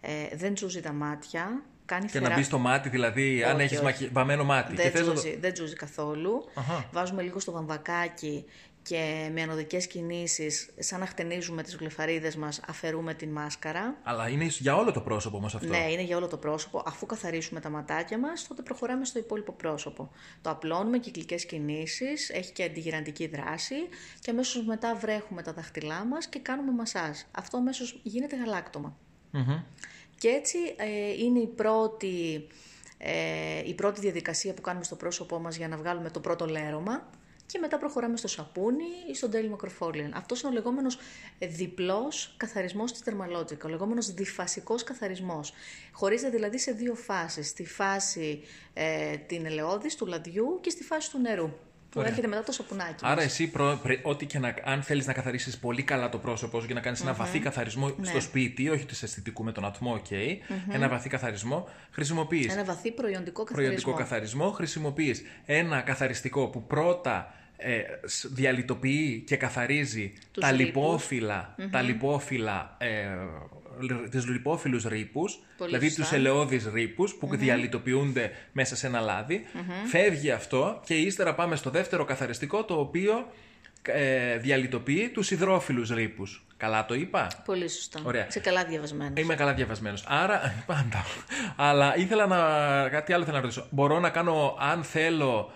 Ε, 0.00 0.36
δεν 0.36 0.54
τζούζει 0.54 0.80
τα 0.80 0.92
μάτια. 0.92 1.62
Κάνει 1.84 2.06
Και 2.06 2.20
να 2.20 2.34
μπει 2.34 2.42
στο 2.42 2.58
μάτι, 2.58 2.88
δηλαδή, 2.88 3.44
αν 3.44 3.54
Όχι, 3.54 3.64
έχεις 3.64 3.80
όχι. 3.80 4.08
βαμμένο 4.12 4.44
μάτι. 4.44 4.74
Δεν 4.74 4.84
και 4.84 4.90
θες 4.90 5.06
να 5.06 5.12
τζούζει, 5.12 5.36
δεν 5.36 5.52
τζούζει 5.52 5.74
καθόλου. 5.74 6.44
Αχα. 6.54 6.88
Βάζουμε 6.92 7.22
λίγο 7.22 7.40
στο 7.40 7.52
βαμβακάκι 7.52 8.44
και 8.82 9.30
με 9.32 9.42
ανωδικές 9.42 9.86
κινήσεις, 9.86 10.70
σαν 10.78 11.00
να 11.00 11.06
χτενίζουμε 11.06 11.62
τις 11.62 11.76
γλυφαρίδες 11.76 12.36
μας, 12.36 12.60
αφαιρούμε 12.66 13.14
την 13.14 13.30
μάσκαρα. 13.30 13.96
Αλλά 14.02 14.28
είναι 14.28 14.44
για 14.44 14.76
όλο 14.76 14.92
το 14.92 15.00
πρόσωπο 15.00 15.36
όμω 15.36 15.46
αυτό. 15.46 15.66
Ναι, 15.66 15.90
είναι 15.90 16.02
για 16.02 16.16
όλο 16.16 16.26
το 16.26 16.36
πρόσωπο. 16.36 16.82
Αφού 16.86 17.06
καθαρίσουμε 17.06 17.60
τα 17.60 17.68
ματάκια 17.68 18.18
μας, 18.18 18.46
τότε 18.48 18.62
προχωράμε 18.62 19.04
στο 19.04 19.18
υπόλοιπο 19.18 19.52
πρόσωπο. 19.52 20.10
Το 20.42 20.50
απλώνουμε, 20.50 20.98
κυκλικές 20.98 21.46
κινήσεις, 21.46 22.30
έχει 22.30 22.52
και 22.52 22.64
αντιγυραντική 22.64 23.26
δράση 23.26 23.74
και 24.20 24.30
αμέσως 24.30 24.64
μετά 24.64 24.94
βρέχουμε 24.94 25.42
τα 25.42 25.52
δάχτυλά 25.52 26.04
μας 26.04 26.26
και 26.26 26.38
κάνουμε 26.38 26.72
μασάζ. 26.72 27.18
Αυτό 27.30 27.56
αμέσως 27.56 28.00
γίνεται 28.02 28.36
γαλάκτωμα. 28.36 28.96
Μμμ. 29.30 29.62
Και 30.18 30.28
έτσι 30.28 30.58
ε, 30.76 31.24
είναι 31.24 31.38
η 31.38 31.46
πρώτη, 31.46 32.46
ε, 32.98 33.12
η 33.64 33.74
πρώτη 33.74 34.00
διαδικασία 34.00 34.54
που 34.54 34.60
κάνουμε 34.60 34.84
στο 34.84 34.96
πρόσωπό 34.96 35.38
μας 35.38 35.56
για 35.56 35.68
να 35.68 35.76
βγάλουμε 35.76 36.10
το 36.10 36.20
πρώτο 36.20 36.46
λέρωμα 36.46 37.10
και 37.52 37.58
μετά 37.58 37.78
προχωράμε 37.78 38.16
στο 38.16 38.28
σαπούνι 38.28 38.84
ή 39.10 39.14
στο 39.14 39.28
Daily 39.32 39.54
Macrofoliant. 39.56 40.10
Αυτός 40.12 40.40
είναι 40.40 40.50
ο 40.50 40.54
λεγόμενος 40.54 40.98
ε, 41.38 41.46
διπλός 41.46 42.34
καθαρισμός 42.36 42.92
της 42.92 43.02
Dermalogica, 43.04 43.64
ο 43.64 43.68
λεγόμενος 43.68 44.14
διφασικός 44.14 44.84
καθαρισμός. 44.84 45.52
Χωρίζεται 45.92 46.30
δηλαδή 46.30 46.58
σε 46.58 46.72
δύο 46.72 46.94
φάσεις, 46.94 47.48
στη 47.48 47.66
φάση 47.66 48.40
ε, 48.74 49.16
την 49.16 49.46
ελαιόδης, 49.46 49.96
του 49.96 50.06
λαδιού 50.06 50.58
και 50.60 50.70
στη 50.70 50.82
φάση 50.84 51.10
του 51.10 51.18
νερού, 51.20 51.46
που 51.48 51.98
Ωραία. 51.98 52.08
έρχεται 52.10 52.26
μετά 52.26 52.42
το 52.42 52.52
σαπουνάκι 52.52 53.04
Άρα 53.04 53.14
μας. 53.14 53.24
εσύ, 53.24 53.46
προ, 53.50 53.80
πρε- 53.82 54.00
ό,τι 54.06 54.26
και 54.26 54.38
να, 54.38 54.54
αν 54.64 54.82
θέλεις 54.82 55.06
να 55.06 55.12
καθαρίσεις 55.12 55.58
πολύ 55.58 55.82
καλά 55.82 56.08
το 56.08 56.18
πρόσωπό 56.18 56.60
σου 56.60 56.66
και 56.66 56.74
να 56.74 56.80
κάνεις 56.80 57.00
ένα 57.00 57.12
βαθύ 57.14 57.38
καθαρισμό 57.38 57.94
Ναι. 57.98 58.06
στο 58.06 58.20
σπίτι, 58.20 58.68
όχι 58.68 58.84
του 58.84 58.94
αισθητικού 59.02 59.44
με 59.44 59.52
τον 59.52 59.64
ατμό, 59.64 60.00
ok, 60.10 60.14
ένα 60.70 60.88
βαθύ 60.88 61.08
καθαρισμό, 61.08 61.68
χρησιμοποιείς 61.90 62.52
Ένα 62.52 62.64
βαθύ 62.64 62.92
προϊοντικό 62.92 63.42
καθαρισμό. 63.44 63.54
προϊόντικο 63.74 63.92
καθαρισμό, 63.92 64.50
χρησιμοποιείς 64.50 65.22
ένα 65.46 65.80
καθαριστικό 65.80 66.48
που 66.48 66.62
πρώτα 66.66 67.34
ε, 67.60 67.82
σ- 68.08 68.26
διαλυτοποιεί 68.32 69.24
και 69.26 69.36
καθαρίζει 69.36 70.12
Τους 70.32 70.42
τα 70.42 70.50
ρήπους. 70.50 70.64
λιπόφυλλα, 70.66 71.54
τα 71.70 71.82
λιπόφυλλα, 71.82 72.76
ε, 72.78 73.06
λ- 73.80 74.08
τις 74.10 74.26
λιπόφυλλους 74.26 74.84
ρήπους, 74.84 75.38
Πολύ 75.56 75.70
δηλαδή 75.70 75.86
σωστά. 75.88 76.02
τους 76.02 76.12
ελαιώδεις 76.12 76.66
ρήπους 76.72 77.14
που 77.14 77.36
διαλυτοποιούνται 77.36 78.30
μέσα 78.52 78.76
σε 78.76 78.86
ένα 78.86 79.00
λάδι. 79.00 79.44
Φεύγει 79.90 80.30
αυτό 80.30 80.80
και 80.84 80.94
ύστερα 80.94 81.34
πάμε 81.34 81.56
στο 81.56 81.70
δεύτερο 81.70 82.04
καθαριστικό 82.04 82.64
το 82.64 82.74
οποίο 82.74 83.26
ε, 83.82 84.36
διαλυτοποιεί 84.36 85.08
τους 85.08 85.30
υδρόφυλλους 85.30 85.90
ρήπους. 85.90 86.44
Καλά 86.56 86.84
το 86.86 86.94
είπα; 86.94 87.28
Πολύ 87.44 87.68
σωστά. 87.68 88.00
Ωραία. 88.04 88.26
Σε 88.30 88.40
καλά 88.40 88.64
διαβασμένος. 88.64 89.12
Είμαι 89.22 89.34
καλά 89.34 89.54
διαβασμένος. 89.54 90.04
Άρα, 90.08 90.54
πάντα. 90.66 91.04
Αλλά 91.56 91.96
ήθελα 91.96 92.26
να. 92.26 92.38
Κάτι 92.88 93.12
άλλο 93.12 93.24
θέλω 93.24 93.36
να 93.36 93.42
ρωτήσω. 93.42 93.66
Μπορώ 93.70 94.00
να 94.00 94.10
κάνω, 94.10 94.56
αν 94.60 94.82
θέλω. 94.84 95.52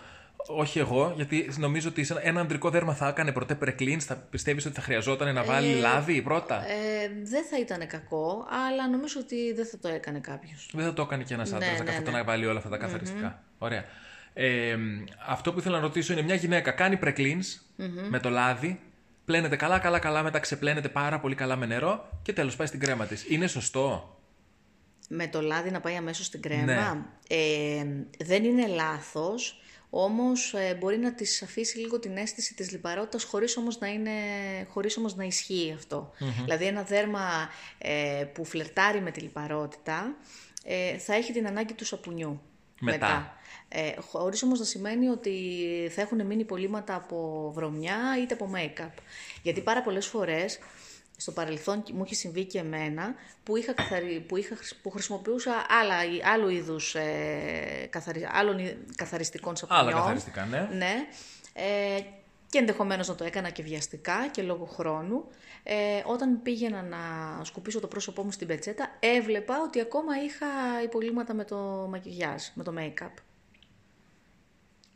Όχι 0.46 0.78
εγώ, 0.78 1.12
γιατί 1.16 1.50
νομίζω 1.56 1.88
ότι 1.88 2.04
σε 2.04 2.14
ένα 2.22 2.40
ανδρικό 2.40 2.70
δέρμα 2.70 2.94
θα 2.94 3.08
έκανε 3.08 3.32
πρωτέ 3.32 3.54
πρεκλίν. 3.54 4.00
Θα 4.00 4.16
πιστεύεις 4.16 4.66
ότι 4.66 4.74
θα 4.74 4.80
χρειαζόταν 4.80 5.34
να 5.34 5.44
βάλει 5.44 5.74
λάδι 5.74 6.22
πρώτα; 6.22 6.64
Ε, 6.66 7.10
δεν 7.22 7.44
θα 7.44 7.58
ήταν 7.58 7.86
κακό, 7.86 8.46
αλλά 8.68 8.88
νομίζω 8.88 9.20
ότι 9.20 9.52
δεν 9.52 9.66
θα 9.66 9.78
το 9.78 9.88
έκανε 9.88 10.18
κάποιος. 10.18 10.70
Δεν 10.72 10.84
θα 10.84 10.92
το 10.92 11.02
έκανε 11.02 11.22
και 11.22 11.34
ένας 11.34 11.52
άντρας 11.52 11.70
Ναι, 11.70 11.78
να 11.78 11.84
ναι, 11.84 11.90
καθόταν 11.90 12.12
ναι. 12.12 12.18
να 12.18 12.24
βάλει 12.24 12.46
όλα 12.46 12.58
αυτά 12.58 12.70
τα 12.70 12.76
καθαριστικά. 12.76 13.42
Ωραία. 13.58 13.84
Ε, 14.34 14.76
αυτό 15.28 15.52
που 15.52 15.58
ήθελα 15.58 15.76
να 15.76 15.82
ρωτήσω 15.82 16.12
είναι 16.12 16.22
μια 16.22 16.34
γυναίκα 16.34 16.70
κάνει 16.70 16.98
pre-cleans 17.02 17.60
με 18.08 18.20
το 18.20 18.30
λάδι, 18.30 18.80
πλένεται 19.24 19.56
καλά, 19.56 19.78
καλά, 19.78 19.98
καλά, 19.98 20.22
μετά 20.22 20.38
ξεπλένεται 20.38 20.88
πάρα 20.88 21.20
πολύ 21.20 21.34
καλά 21.34 21.56
με 21.56 21.66
νερό 21.66 22.08
και 22.22 22.32
τέλος 22.32 22.56
πάει 22.56 22.66
στην 22.66 22.80
κρέμα 22.80 23.06
της. 23.06 23.24
Είναι 23.28 23.46
σωστό; 23.46 24.18
Με 25.08 25.26
το 25.26 25.40
λάδι 25.40 25.70
να 25.70 25.80
πάει 25.80 25.96
αμέσως 25.96 26.26
στην 26.26 26.42
κρέμα. 26.42 26.64
Ναι. 26.64 26.90
Ε, 27.28 27.86
δεν 28.24 28.44
είναι 28.44 28.66
λάθος, 28.66 29.60
όμως 29.96 30.54
ε, 30.54 30.74
μπορεί 30.74 30.98
να 30.98 31.14
της 31.14 31.42
αφήσει 31.42 31.78
λίγο 31.78 31.98
την 31.98 32.16
αίσθηση 32.16 32.54
της 32.54 32.70
λιπαρότητας 32.70 33.24
χωρίς 33.24 33.56
όμως 33.56 33.78
να, 33.78 33.88
είναι, 33.88 34.10
χωρίς 34.68 34.96
όμως 34.96 35.16
να 35.16 35.24
ισχύει 35.24 35.74
αυτό. 35.76 36.12
Δηλαδή 36.42 36.64
ένα 36.64 36.82
δέρμα 36.82 37.50
ε, 37.78 38.24
που 38.32 38.44
φλερτάρει 38.44 39.00
με 39.00 39.10
τη 39.10 39.20
λιπαρότητα 39.20 40.16
ε, 40.64 40.98
θα 40.98 41.14
έχει 41.14 41.32
την 41.32 41.46
ανάγκη 41.46 41.72
του 41.72 41.84
σαπουνιού. 41.84 42.40
Μετά. 42.80 43.36
Ε, 43.68 43.92
χωρίς 44.00 44.42
όμως 44.42 44.58
να 44.58 44.64
σημαίνει 44.64 45.08
ότι 45.08 45.32
θα 45.94 46.00
έχουν 46.00 46.26
μείνει 46.26 46.40
υπολείμματα 46.40 46.94
από 46.94 47.50
βρωμιά 47.54 47.98
είτε 48.22 48.34
από 48.34 48.50
make-up. 48.54 48.92
Γιατί 49.42 49.60
πάρα 49.60 49.82
πολλές 49.82 50.06
φορές 50.06 50.58
στο 51.16 51.32
παρελθόν 51.32 51.84
μου 51.92 52.02
έχει 52.04 52.14
συμβεί 52.14 52.44
και 52.44 52.58
εμένα 52.58 53.14
που, 53.42 53.56
είχα 53.56 53.72
καθαρι... 53.72 54.24
που, 54.28 54.36
είχα... 54.36 54.56
χρησ- 54.56 54.76
που 54.82 54.90
χρησιμοποιούσα 54.90 55.52
άλλα... 55.68 55.94
άλλου 56.32 56.48
είδους 56.48 56.94
ε... 56.94 57.88
καθαρι... 57.90 58.28
άλλων 58.32 58.58
ει- 58.58 58.78
καθαριστικών 58.96 59.56
σαπονιών. 59.56 59.86
Άλλα 59.86 59.96
καθαριστικά, 59.96 60.44
ναι. 60.44 60.68
Ναι. 60.72 60.94
Ε, 61.52 62.00
και 62.50 62.58
ενδεχομένως 62.58 63.08
να 63.08 63.14
το 63.14 63.24
έκανα 63.24 63.50
και 63.50 63.62
βιαστικά 63.62 64.28
και 64.30 64.42
λόγω 64.42 64.64
χρόνου. 64.64 65.24
Ε, 65.62 66.02
όταν 66.04 66.42
πήγαινα 66.42 66.82
να 66.82 66.98
σκουπίσω 67.44 67.80
το 67.80 67.86
πρόσωπό 67.86 68.22
μου 68.22 68.30
στην 68.30 68.46
πετσέτα, 68.46 68.96
έβλεπα 69.00 69.60
ότι 69.62 69.80
ακόμα 69.80 70.22
είχα 70.24 70.46
υπολείμματα 70.84 71.34
με 71.34 71.44
το 71.44 71.56
μακιγιάζ, 71.90 72.42
με 72.54 72.62
το 72.62 72.74
make-up. 72.78 73.12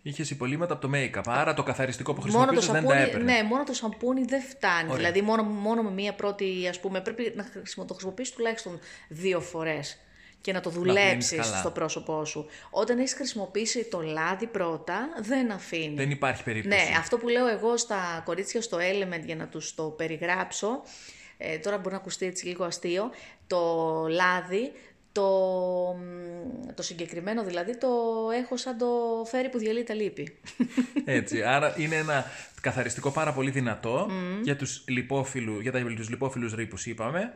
Είχες 0.09 0.31
υπολείμματα 0.31 0.73
από 0.73 0.89
το 0.89 0.93
make-up. 0.95 1.23
Άρα 1.27 1.55
το 1.55 1.63
καθαριστικό 1.63 2.15
που 2.15 2.27
Μόνο 2.27 2.47
το, 2.47 2.53
χρησιμοποιούσε 2.53 2.73
δεν 2.73 2.83
σαπούνι, 2.83 2.99
τα 3.05 3.09
έπαιρνες. 3.09 3.35
ναι, 3.35 3.43
μόνο 3.49 3.65
το 3.65 3.73
σαμπούνι 3.73 4.25
δεν 4.25 4.43
φτάνει. 4.43 4.85
Ωραία. 4.85 4.97
Δηλαδή, 4.97 5.23
μόνο, 5.23 5.43
μόνο 5.43 5.83
με 5.83 5.91
μία 5.91 6.15
πρώτη, 6.15 6.67
ας 6.69 6.81
πούμε, 6.81 7.01
πρέπει 7.01 7.33
να 7.37 7.45
χρησιμο, 7.53 7.85
το 7.87 7.93
χρησιμοποιήσεις 7.93 8.35
τουλάχιστον 8.35 8.79
δύο 9.09 9.41
φορές 9.41 9.99
και 10.41 10.53
να 10.53 10.61
το 10.61 10.71
πλύνεις 10.71 10.87
δουλέψεις 10.89 11.39
καλά. 11.39 11.57
στο 11.59 11.71
πρόσωπό 11.71 12.25
σου. 12.25 12.47
Όταν 12.71 12.99
έχεις 12.99 13.15
χρησιμοποιήσει 13.15 13.85
το 13.85 14.01
λάδι 14.01 14.47
πρώτα, 14.47 15.09
δεν 15.21 15.51
αφήνει. 15.51 15.95
Δεν 15.95 16.11
υπάρχει 16.11 16.43
περίπτωση. 16.43 16.91
Ναι, 16.91 16.97
αυτό 16.99 17.19
που 17.19 17.29
λέω 17.29 17.47
εγώ 17.47 17.77
στα 17.77 18.23
κορίτσια 18.25 18.63
στο 18.63 18.79
Element 18.79 19.25
για 19.25 19.37
να 19.37 19.47
τους 19.47 19.75
το 19.75 19.83
περιγράψω, 19.83 20.83
ε, 21.39 21.59
τώρα 21.59 21.77
μπορεί 21.77 21.91
να 21.91 21.97
ακουστεί 21.97 22.27
έτσι 22.27 22.47
λίγο 22.47 22.65
αστείο, 22.65 23.11
το 23.47 23.59
λάδι, 24.09 24.73
το, 25.19 25.97
μ, 25.99 26.75
το 26.75 26.83
συγκεκριμένο 26.83 27.45
δηλαδή, 27.45 27.79
το 27.79 27.89
έχω 28.43 28.57
σαν 28.57 28.79
το 28.79 28.87
φέρι 29.25 29.49
που 29.49 29.59
διαλύει 29.59 29.83
τα 29.83 29.95
λύπη. 29.95 30.39
Έτσι. 31.05 31.43
Άρα 31.43 31.75
είναι 31.77 31.97
ένα 31.97 32.25
καθαριστικό 32.61 33.11
πάρα 33.11 33.33
πολύ 33.33 33.51
δυνατό 33.51 34.11
για 34.43 34.57
τους 34.57 34.85
λιπόφιλου, 34.89 35.61
για 35.61 35.73
τα, 35.73 35.83
τους 35.97 36.09
λιπόφιλους 36.09 36.55
ρήπους 36.55 36.87
είπαμε 36.87 37.33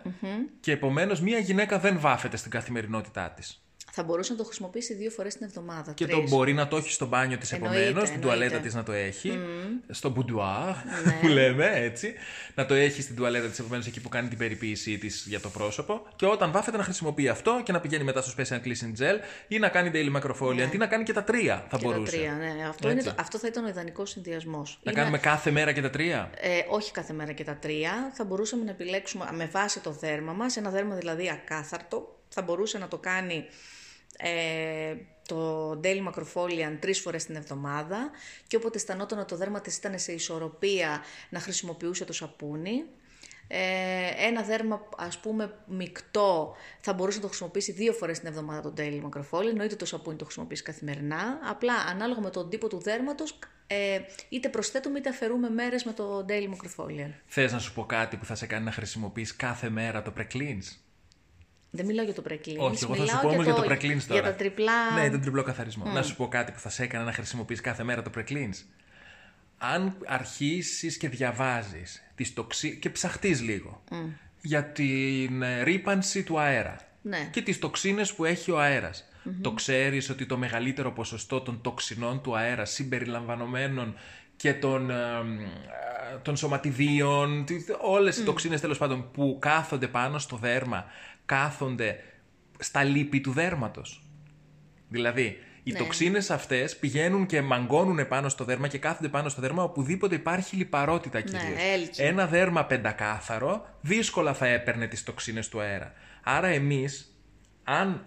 και 0.60 0.72
επομένως 0.72 1.20
μία 1.20 1.38
γυναίκα 1.38 1.78
δεν 1.78 2.00
βάφεται 2.00 2.36
στην 2.36 2.50
καθημερινότητά 2.50 3.30
της. 3.30 3.62
Θα 3.94 4.02
μπορούσε 4.02 4.32
να 4.32 4.38
το 4.38 4.44
χρησιμοποιήσει 4.44 4.94
δύο 4.94 5.10
φορές 5.10 5.34
την 5.36 5.46
εβδομάδα. 5.46 5.92
Και 5.92 6.06
τρεις. 6.06 6.16
το 6.16 6.36
μπορεί 6.36 6.52
να 6.52 6.68
το 6.68 6.76
έχει 6.76 6.92
στο 6.92 7.06
μπάνιο 7.06 7.38
της 7.38 7.52
Εννοείται, 7.52 7.80
επομένως, 7.84 8.08
στην 8.08 8.20
τουαλέτα 8.20 8.44
εννοείται. 8.44 8.66
της 8.66 8.74
να 8.74 8.82
το 8.82 8.92
έχει, 8.92 9.38
στο 9.90 10.08
μπουντουάρ 10.10 10.74
Ναι. 11.04 11.12
που 11.20 11.26
λέμε 11.26 11.70
έτσι, 11.74 12.14
να 12.54 12.66
το 12.66 12.74
έχει 12.74 13.02
στην 13.02 13.16
τουαλέτα 13.16 13.48
της 13.48 13.58
επομένως 13.58 13.86
εκεί 13.86 14.00
που 14.00 14.08
κάνει 14.08 14.28
την 14.28 14.38
περιποίησή 14.38 14.98
της 14.98 15.24
για 15.28 15.40
το 15.40 15.48
πρόσωπο 15.48 16.02
και 16.16 16.26
όταν 16.26 16.52
βάφεται 16.52 16.76
να 16.76 16.82
χρησιμοποιεί 16.82 17.28
αυτό 17.28 17.60
και 17.64 17.72
να 17.72 17.80
πηγαίνει 17.80 18.04
μετά 18.04 18.22
στο 18.22 18.32
Special 18.42 18.54
Cleansing 18.66 19.02
Gel 19.02 19.18
ή 19.48 19.58
να 19.58 19.68
κάνει 19.68 19.90
Daily 19.94 20.20
Macrofoliant 20.20 20.74
ή 20.74 20.76
να 20.76 20.86
κάνει 20.86 21.04
και 21.04 21.12
τα 21.12 21.24
τρία 21.24 21.54
θα 21.68 21.76
Ναι. 21.76 21.78
Και 21.78 21.88
τα 21.88 21.92
μπορούσε. 21.94 22.16
τρία, 22.16 22.32
ναι. 22.32 22.66
Αυτό, 22.68 22.90
είναι 22.90 22.98
Έτσι. 23.00 23.14
το, 23.14 23.22
αυτό 23.22 23.38
θα 23.38 23.46
ήταν 23.46 23.64
ο 23.64 23.68
ιδανικός 23.68 24.10
συνδυασμός. 24.10 24.78
Να 24.82 24.92
κάνουμε 24.92 25.18
κάθε 25.18 25.50
μέρα 25.50 25.72
και 25.72 25.80
τα 25.82 25.90
τρία; 25.90 26.30
Ε, 26.40 26.48
όχι 26.68 26.92
κάθε 26.92 27.12
μέρα 27.12 27.32
και 27.32 27.44
τα 27.44 27.56
τρία. 27.56 28.10
Θα 28.14 28.24
μπορούσαμε 28.24 28.64
να 28.64 28.70
επιλέξουμε 28.70 29.28
με 29.32 29.46
βάση 29.52 29.80
το 29.80 29.90
δέρμα 29.90 30.32
μας, 30.32 30.56
ένα 30.56 30.70
δέρμα 30.70 30.94
δηλαδή 30.94 31.30
ακάθαρτο. 31.30 32.16
Θα 32.28 32.42
μπορούσε 32.42 32.78
να 32.78 32.88
το 32.88 32.98
κάνει 32.98 33.46
ε, 34.18 34.94
το 35.28 35.70
Daily 35.84 36.08
Macrofoliant 36.08 36.76
τρεις 36.80 37.00
φορές 37.00 37.24
την 37.24 37.36
εβδομάδα 37.36 38.10
και 38.46 38.56
όποτε 38.56 38.78
αισθανόταν 38.78 39.18
ότι 39.18 39.28
το 39.28 39.36
δέρμα 39.36 39.60
της 39.60 39.76
ήταν 39.76 39.98
σε 39.98 40.12
ισορροπία 40.12 41.02
να 41.30 41.40
χρησιμοποιούσε 41.40 42.04
το 42.04 42.12
σαπούνι. 42.12 42.84
Ε, 43.46 44.26
ένα 44.26 44.42
δέρμα 44.42 44.88
ας 44.96 45.18
πούμε 45.18 45.54
μεικτό 45.66 46.56
θα 46.80 46.92
μπορούσε 46.92 47.16
να 47.16 47.22
το 47.22 47.28
χρησιμοποιήσει 47.28 47.72
δύο 47.72 47.92
φορές 47.92 48.18
την 48.18 48.28
εβδομάδα 48.28 48.60
το 48.60 48.72
Daily 48.76 49.00
Macrofoliant, 49.02 49.46
εννοείται 49.48 49.76
το 49.76 49.84
σαπούνι 49.84 50.16
το 50.16 50.24
χρησιμοποιήσει 50.24 50.62
καθημερινά, 50.62 51.38
απλά 51.50 51.74
ανάλογα 51.74 52.20
με 52.20 52.30
τον 52.30 52.48
τύπο 52.48 52.68
του 52.68 52.80
δέρματος 52.80 53.38
ε, 53.66 54.00
είτε 54.28 54.48
προσθέτουμε 54.48 54.98
είτε 54.98 55.08
αφαιρούμε 55.08 55.50
μέρες 55.50 55.84
με 55.84 55.92
το 55.92 56.24
Daily 56.28 56.48
Macrofoliant. 56.48 57.12
Θες 57.26 57.52
να 57.52 57.58
σου 57.58 57.72
πω 57.72 57.84
κάτι 57.84 58.16
που 58.16 58.24
θα 58.24 58.34
σε 58.34 58.46
κάνει 58.46 58.64
να 58.64 58.72
χρησιμοποιείς 58.72 59.36
κάθε 59.36 59.68
μέρα 59.68 60.02
το 60.02 60.12
pre-cleans; 60.18 60.76
Δεν 61.74 61.86
μιλάω 61.86 62.04
για 62.04 62.14
το 62.14 62.22
pre-cleanse, 62.28 62.56
Όχι, 62.58 62.84
εγώ 62.84 62.94
θα 62.94 62.94
σου 62.94 63.00
μιλάω 63.00 63.20
πω 63.22 63.28
όμως 63.28 63.44
για 63.44 63.54
το 63.54 63.62
το- 63.62 63.68
pre-cleanse 63.70 64.02
τώρα. 64.08 64.20
Για 64.20 64.22
τα 64.22 64.32
τριπλά... 64.32 64.90
Ναι, 65.00 65.10
τον 65.10 65.20
τριπλό 65.20 65.42
καθαρισμό. 65.42 65.84
Να 65.92 66.02
σου 66.02 66.16
πω 66.16 66.28
κάτι 66.28 66.52
που 66.52 66.58
θα 66.58 66.68
σε 66.68 66.82
έκανε 66.82 67.04
να 67.04 67.12
χρησιμοποιείς 67.12 67.60
κάθε 67.60 67.82
μέρα 67.82 68.02
το 68.02 68.10
pre-cleans. 68.16 68.64
Αν 69.58 69.96
αρχίσεις 70.06 70.96
και 70.96 71.08
διαβάζεις 71.08 72.02
τις 72.14 72.32
τοξι... 72.34 72.76
και 72.76 72.90
ψαχτείς 72.90 73.40
λίγο 73.40 73.82
για 74.40 74.64
την 74.64 75.42
ε, 75.42 75.62
ρήπανση 75.62 76.22
του 76.22 76.38
αέρα 76.38 76.76
Ναι. 77.02 77.28
και 77.32 77.42
τις 77.42 77.58
τοξίνες 77.58 78.12
που 78.14 78.24
έχει 78.24 78.50
ο 78.50 78.60
αερας 78.60 79.08
Το 79.40 79.52
ξέρεις 79.52 80.10
ότι 80.10 80.26
το 80.26 80.36
μεγαλύτερο 80.36 80.92
ποσοστό 80.92 81.40
των 81.40 81.60
τοξινών 81.62 82.22
του 82.22 82.36
αέρα 82.36 82.64
συμπεριλαμβανομένων 82.64 83.94
και 84.36 84.54
των, 84.54 84.90
ε, 84.90 84.94
ε, 84.94 86.16
των 86.22 86.36
σωματιδίων, 86.36 87.44
τι- 87.44 87.64
όλες 87.80 88.18
οι 88.18 88.22
τοξίνες 88.24 88.60
τέλος 88.60 88.78
πάντων 88.78 89.10
που 89.12 89.36
κάθονται 89.40 89.86
πάνω 89.88 90.18
στο 90.18 90.36
δέρμα, 90.36 90.84
κάθονται 91.24 91.96
στα 92.58 92.82
λίπη 92.84 93.20
του 93.20 93.32
δέρματος. 93.32 94.06
Δηλαδή, 94.88 95.38
οι 95.62 95.72
Ναι. 95.72 95.78
τοξίνες 95.78 96.30
αυτές 96.30 96.76
πηγαίνουν 96.78 97.26
και 97.26 97.42
μαγκώνουν 97.42 98.08
πάνω 98.08 98.28
στο 98.28 98.44
δέρμα 98.44 98.68
και 98.68 98.78
κάθονται 98.78 99.08
πάνω 99.08 99.28
στο 99.28 99.40
δέρμα 99.40 99.62
οπουδήποτε 99.62 100.14
υπάρχει 100.14 100.56
λιπαρότητα 100.56 101.20
κυρίως. 101.20 101.60
έλκυ. 101.72 102.02
Ένα 102.02 102.26
δέρμα 102.26 102.64
πεντακάθαρο 102.64 103.66
δύσκολα 103.80 104.34
θα 104.34 104.46
έπαιρνε 104.46 104.86
τις 104.86 105.02
τοξίνες 105.02 105.48
του 105.48 105.60
αέρα. 105.60 105.92
Άρα 106.22 106.46
εμείς, 106.46 107.16
αν 107.64 108.04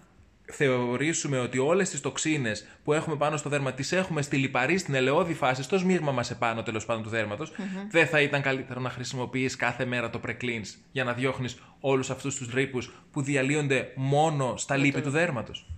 θεωρήσουμε 0.52 1.40
ότι 1.40 1.58
όλες 1.58 1.90
τις 1.90 2.02
τοξίνες 2.02 2.68
που 2.84 2.94
έχουμε 2.94 3.16
πάνω 3.16 3.38
στο 3.38 3.50
δέρμα 3.50 3.74
τις 3.74 3.92
έχουμε 3.92 4.22
στη 4.22 4.38
λιπαρή, 4.38 4.78
στην 4.78 4.94
ελαιόδη 4.94 5.34
φάση, 5.34 5.64
στο 5.64 5.78
σμίγμα 5.78 6.12
μας 6.12 6.32
επάνω 6.32 6.64
τέλος 6.64 6.86
πάντων 6.86 7.04
του 7.04 7.10
δερματος 7.10 7.52
δεν 7.92 8.08
θα 8.08 8.22
ήταν 8.22 8.42
καλύτερο 8.42 8.80
να 8.80 8.90
χρησιμοποιείς 8.90 9.56
κάθε 9.56 9.86
μέρα 9.86 10.10
το 10.10 10.20
pre-cleanse 10.28 10.80
για 10.92 11.04
να 11.04 11.14
διώχνεις 11.14 11.58
όλους 11.80 12.10
αυτούς 12.10 12.36
τους 12.36 12.54
ρήπους 12.54 12.94
που 13.12 13.22
διαλύονται 13.22 13.92
μόνο 13.96 14.58
στα 14.58 14.76
λίπη 14.76 15.02
του 15.02 15.10
δέρματος. 15.10 15.70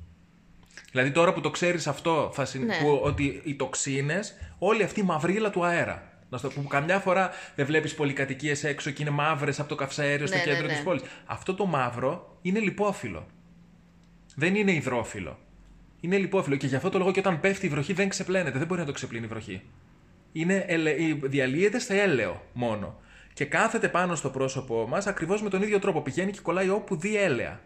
Δηλαδή 0.91 1.11
τώρα 1.11 1.33
που 1.33 1.41
το 1.41 1.49
ξέρεις 1.49 1.87
αυτό, 1.87 2.31
θα 2.33 2.45
συν... 2.45 2.65
Ναι. 2.65 2.77
που, 2.77 2.99
ότι 3.03 3.41
οι 3.43 3.55
τοξίνες, 3.55 4.33
όλη 4.57 4.83
αυτή 4.83 4.99
η 4.99 5.03
μαυρίλα 5.03 5.49
του 5.49 5.65
αέρα, 5.65 6.11
να 6.29 6.37
στο... 6.37 6.49
που 6.49 6.67
καμιά 6.67 6.99
φορά 6.99 7.29
δεν 7.55 7.65
βλέπεις 7.65 7.95
πολυκατοικίες 7.95 8.63
έξω 8.63 8.91
και 8.91 9.01
είναι 9.01 9.11
μαύρες 9.11 9.59
από 9.59 9.69
το 9.69 9.75
καυσαέριο 9.75 10.27
στο 10.27 10.37
Ναι, 10.37 10.43
ναι, 10.43 10.51
κέντρο 10.51 10.67
ναι. 10.67 10.73
της 10.73 10.83
πόλης. 10.83 11.03
Αυτό 11.25 11.53
το 11.55 11.65
μαύρο 11.65 12.37
είναι 12.41 12.59
λιπόφυλλο. 12.59 13.27
Δεν 14.39 14.55
είναι 14.55 14.71
υδρόφυλλο. 14.71 15.39
Είναι 15.99 16.17
λιπόφυλλο 16.17 16.55
και 16.55 16.67
γι' 16.67 16.75
αυτό 16.75 16.89
το 16.89 16.97
λόγο 16.97 17.11
και 17.11 17.19
όταν 17.19 17.39
πέφτει 17.39 17.65
η 17.65 17.69
βροχή 17.69 17.93
δεν 17.93 18.09
ξεπλένεται. 18.09 18.57
Δεν 18.57 18.67
μπορεί 18.67 18.79
να 18.79 18.85
το 18.85 18.91
ξεπλύνει 18.91 19.25
η 19.25 19.27
βροχή. 19.27 19.61
Είναι, 20.31 20.65
ελε... 20.67 20.89
η- 20.89 21.19
διαλύεται 21.23 21.79
στο 21.79 21.93
έλαιο 21.93 22.43
μόνο. 22.53 22.99
Και 23.33 23.45
κάθεται 23.45 23.87
πάνω 23.89 24.15
στο 24.15 24.29
πρόσωπό 24.29 24.87
μας 24.87 25.07
ακριβώς 25.07 25.41
με 25.41 25.49
τον 25.49 25.61
ίδιο 25.61 25.79
τρόπο. 25.79 26.01
Πηγαίνει 26.01 26.31
και 26.31 26.39
κολλάει 26.41 26.69
όπου 26.69 26.95
δει 26.95 27.17
έλαια. 27.17 27.59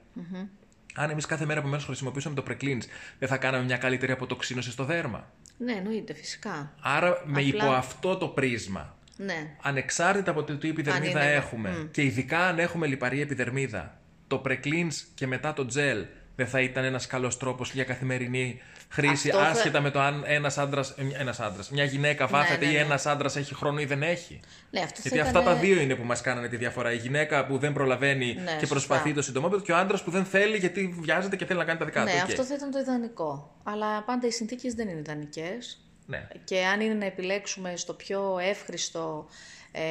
Αν 0.96 1.10
εμείς 1.10 1.26
κάθε 1.26 1.46
μέρα 1.46 1.60
επομένως 1.60 1.86
χρησιμοποιήσουμε 1.86 2.36
το 2.36 2.44
pre-cleanse, 2.48 2.86
δεν 3.20 3.28
θα 3.30 3.38
κάναμε 3.38 3.64
μια 3.66 3.78
καλύτερη 3.78 4.12
αποτοξίνωση 4.12 4.72
στο 4.72 4.84
δέρμα. 4.86 5.32
Ναι, 5.58 5.72
εννοείται 5.74 6.14
φυσικά. 6.14 6.74
Άρα 6.82 7.10
με 7.26 7.40
Απλά- 7.42 7.42
υπό 7.48 7.66
αυτό 7.72 8.18
το 8.18 8.28
πρίσμα, 8.28 8.98
Ναι. 9.18 9.56
ανεξάρτητα 9.62 10.32
από 10.32 10.44
το 10.44 10.58
τι 10.58 10.70
επιδερμίδα 10.70 11.24
είναι- 11.24 11.34
έχουμε 11.34 11.88
και 11.92 12.04
ειδικά 12.04 12.40
αν 12.48 12.60
έχουμε 12.60 12.88
λιπαρή 12.88 13.22
επιδερμίδα, 13.22 14.00
το 14.28 14.42
pre-cleanse 14.46 14.94
και 15.16 15.28
μετά 15.28 15.54
το 15.54 15.66
gel 15.76 16.06
δεν 16.36 16.48
θα 16.48 16.62
ήταν 16.62 16.84
ένας 16.84 17.08
καλός 17.08 17.38
τρόπος 17.38 17.74
για 17.74 17.84
καθημερινή 17.84 18.62
χρήση, 18.90 19.30
Αυτό 19.30 19.42
θα- 19.42 19.48
άσχετα 19.50 19.82
με 19.82 19.92
το 19.92 20.00
αν 20.00 20.24
ένας 20.26 20.58
άντρας, 20.58 20.90
ε, 20.90 21.04
ένας 21.20 21.40
άντρας 21.40 21.70
μια 21.70 21.84
γυναίκα 21.84 22.28
βάφεται 22.28 22.66
ναι, 22.66 22.72
ή 22.72 22.74
ναι. 22.76 22.80
ένας 22.80 23.06
άντρας 23.06 23.36
έχει 23.36 23.54
χρόνο 23.56 23.80
ή 23.80 23.86
δεν 23.86 24.04
έχει. 24.04 24.40
Ναι, 24.70 24.80
αυτό 24.80 25.00
Γιατί 25.02 25.18
θα 25.18 25.24
αυτά 25.24 25.42
ήταν... 25.42 25.54
τα 25.54 25.60
δύο 25.60 25.82
είναι 25.82 25.96
που 25.96 26.04
μας 26.04 26.22
κάνανε 26.22 26.48
τη 26.48 26.58
διαφορά. 26.58 26.94
Η 26.94 26.98
γυναίκα 26.98 27.46
που 27.46 27.58
δεν 27.58 27.74
προλαβαίνει 27.74 28.26
Ναι, 28.26 28.44
και 28.44 28.50
σωστά. 28.52 28.68
προσπαθεί 28.68 29.14
το 29.14 29.22
συντομότερο 29.22 29.62
και 29.62 29.72
ο 29.72 29.78
άντρας 29.78 30.04
που 30.04 30.12
δεν 30.12 30.26
θέλει 30.26 30.58
γιατί 30.58 30.96
βιάζεται 31.02 31.36
και 31.36 31.46
θέλει 31.46 31.60
να 31.60 31.66
κάνει 31.66 31.80
τα 31.80 31.86
δικά 31.86 32.04
Ναι, 32.04 32.12
του. 32.12 32.18
Οκ. 32.24 32.30
αυτό 32.30 32.44
θα 32.44 32.54
ήταν 32.54 32.72
το 32.72 32.80
ιδανικό. 32.80 33.56
Αλλά 33.64 34.04
πάντα 34.04 34.28
οι 34.28 34.32
συνθήκες 34.32 34.74
δεν 34.74 34.88
είναι 34.88 35.00
ιδανικές. 35.00 35.86
Ναι. 36.06 36.28
Και 36.44 36.66
αν 36.66 36.82
είναι 36.82 36.94
να 36.94 37.06
επιλέξουμε 37.06 37.76
στο 37.76 37.94
πιο 37.94 38.38
εύχριστο 38.42 39.28
ε, 39.72 39.82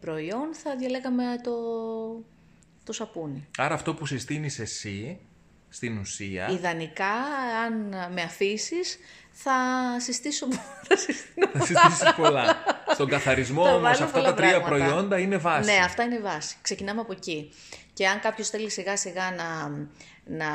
προϊόν, 0.00 0.48
θα 0.62 0.76
διαλέγαμε 0.76 1.24
το, 1.42 1.52
το 2.84 2.92
σαπούνι. 2.92 3.46
Άρα 3.56 3.74
αυτό 3.74 3.94
που 3.94 4.06
συστήνεις 4.06 4.58
εσύ, 4.58 5.18
στην 5.68 5.98
ουσία, 5.98 6.48
Ιδανικά, 6.50 7.14
αν 7.66 7.94
με 8.12 8.22
αφήσεις, 8.22 8.98
θα 9.32 9.54
συστήσω. 10.00 10.46
θα 10.88 10.96
συστήνω 10.96 11.48
θα 11.52 11.64
συστήσεις 11.64 12.14
πολλά. 12.16 12.56
Στον 12.92 13.08
καθαρισμό 13.08 13.64
Θα 13.64 13.70
όμως 13.70 13.82
βάλω 13.82 14.04
αυτά 14.04 14.18
πολλά 14.18 14.28
τα 14.28 14.34
τρία 14.34 14.60
πράγματα. 14.60 14.84
προϊόντα 14.84 15.18
είναι 15.18 15.36
βάση. 15.36 15.70
Ναι, 15.72 15.78
αυτά 15.84 16.02
είναι 16.02 16.14
η 16.14 16.20
βάση. 16.20 16.56
Ξεκινάμε 16.62 17.00
από 17.00 17.12
εκεί. 17.12 17.52
Και 17.92 18.08
αν 18.08 18.20
κάποιος 18.20 18.48
θέλει 18.48 18.70
σιγά 18.70 18.96
σιγά 18.96 19.30
να, 19.30 19.68
να, 20.24 20.46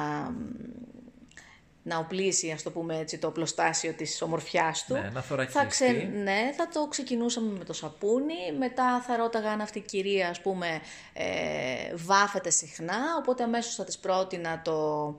να 1.83 1.97
οπλίσει, 1.97 2.51
ας 2.51 2.63
το 2.63 2.71
πούμε 2.71 2.97
έτσι, 2.97 3.17
το 3.17 3.27
οπλοστάσιο 3.27 3.93
της 3.93 4.21
ομορφιάς 4.21 4.85
του, 4.85 4.93
Ναι, 4.93 4.99
να 4.99 5.09
θα, 5.11 5.21
θωρακιστεί. 5.21 6.09
ναι, 6.23 6.51
θα 6.57 6.67
το 6.67 6.87
ξεκινούσαμε 6.87 7.57
με 7.57 7.63
το 7.63 7.73
σαπούνι, 7.73 8.51
μετά 8.57 9.01
θα 9.07 9.15
ρώταγα 9.15 9.51
αν 9.51 9.61
αυτή 9.61 9.77
η 9.77 9.81
κυρία, 9.81 10.29
ας 10.29 10.41
πούμε, 10.41 10.81
ε, 11.13 11.95
βάφεται 11.95 12.49
συχνά, 12.49 12.99
οπότε 13.19 13.43
αμέσως 13.43 13.75
θα 13.75 13.83
της 13.83 13.97
πρότεινα 13.97 14.61
το, 14.63 15.17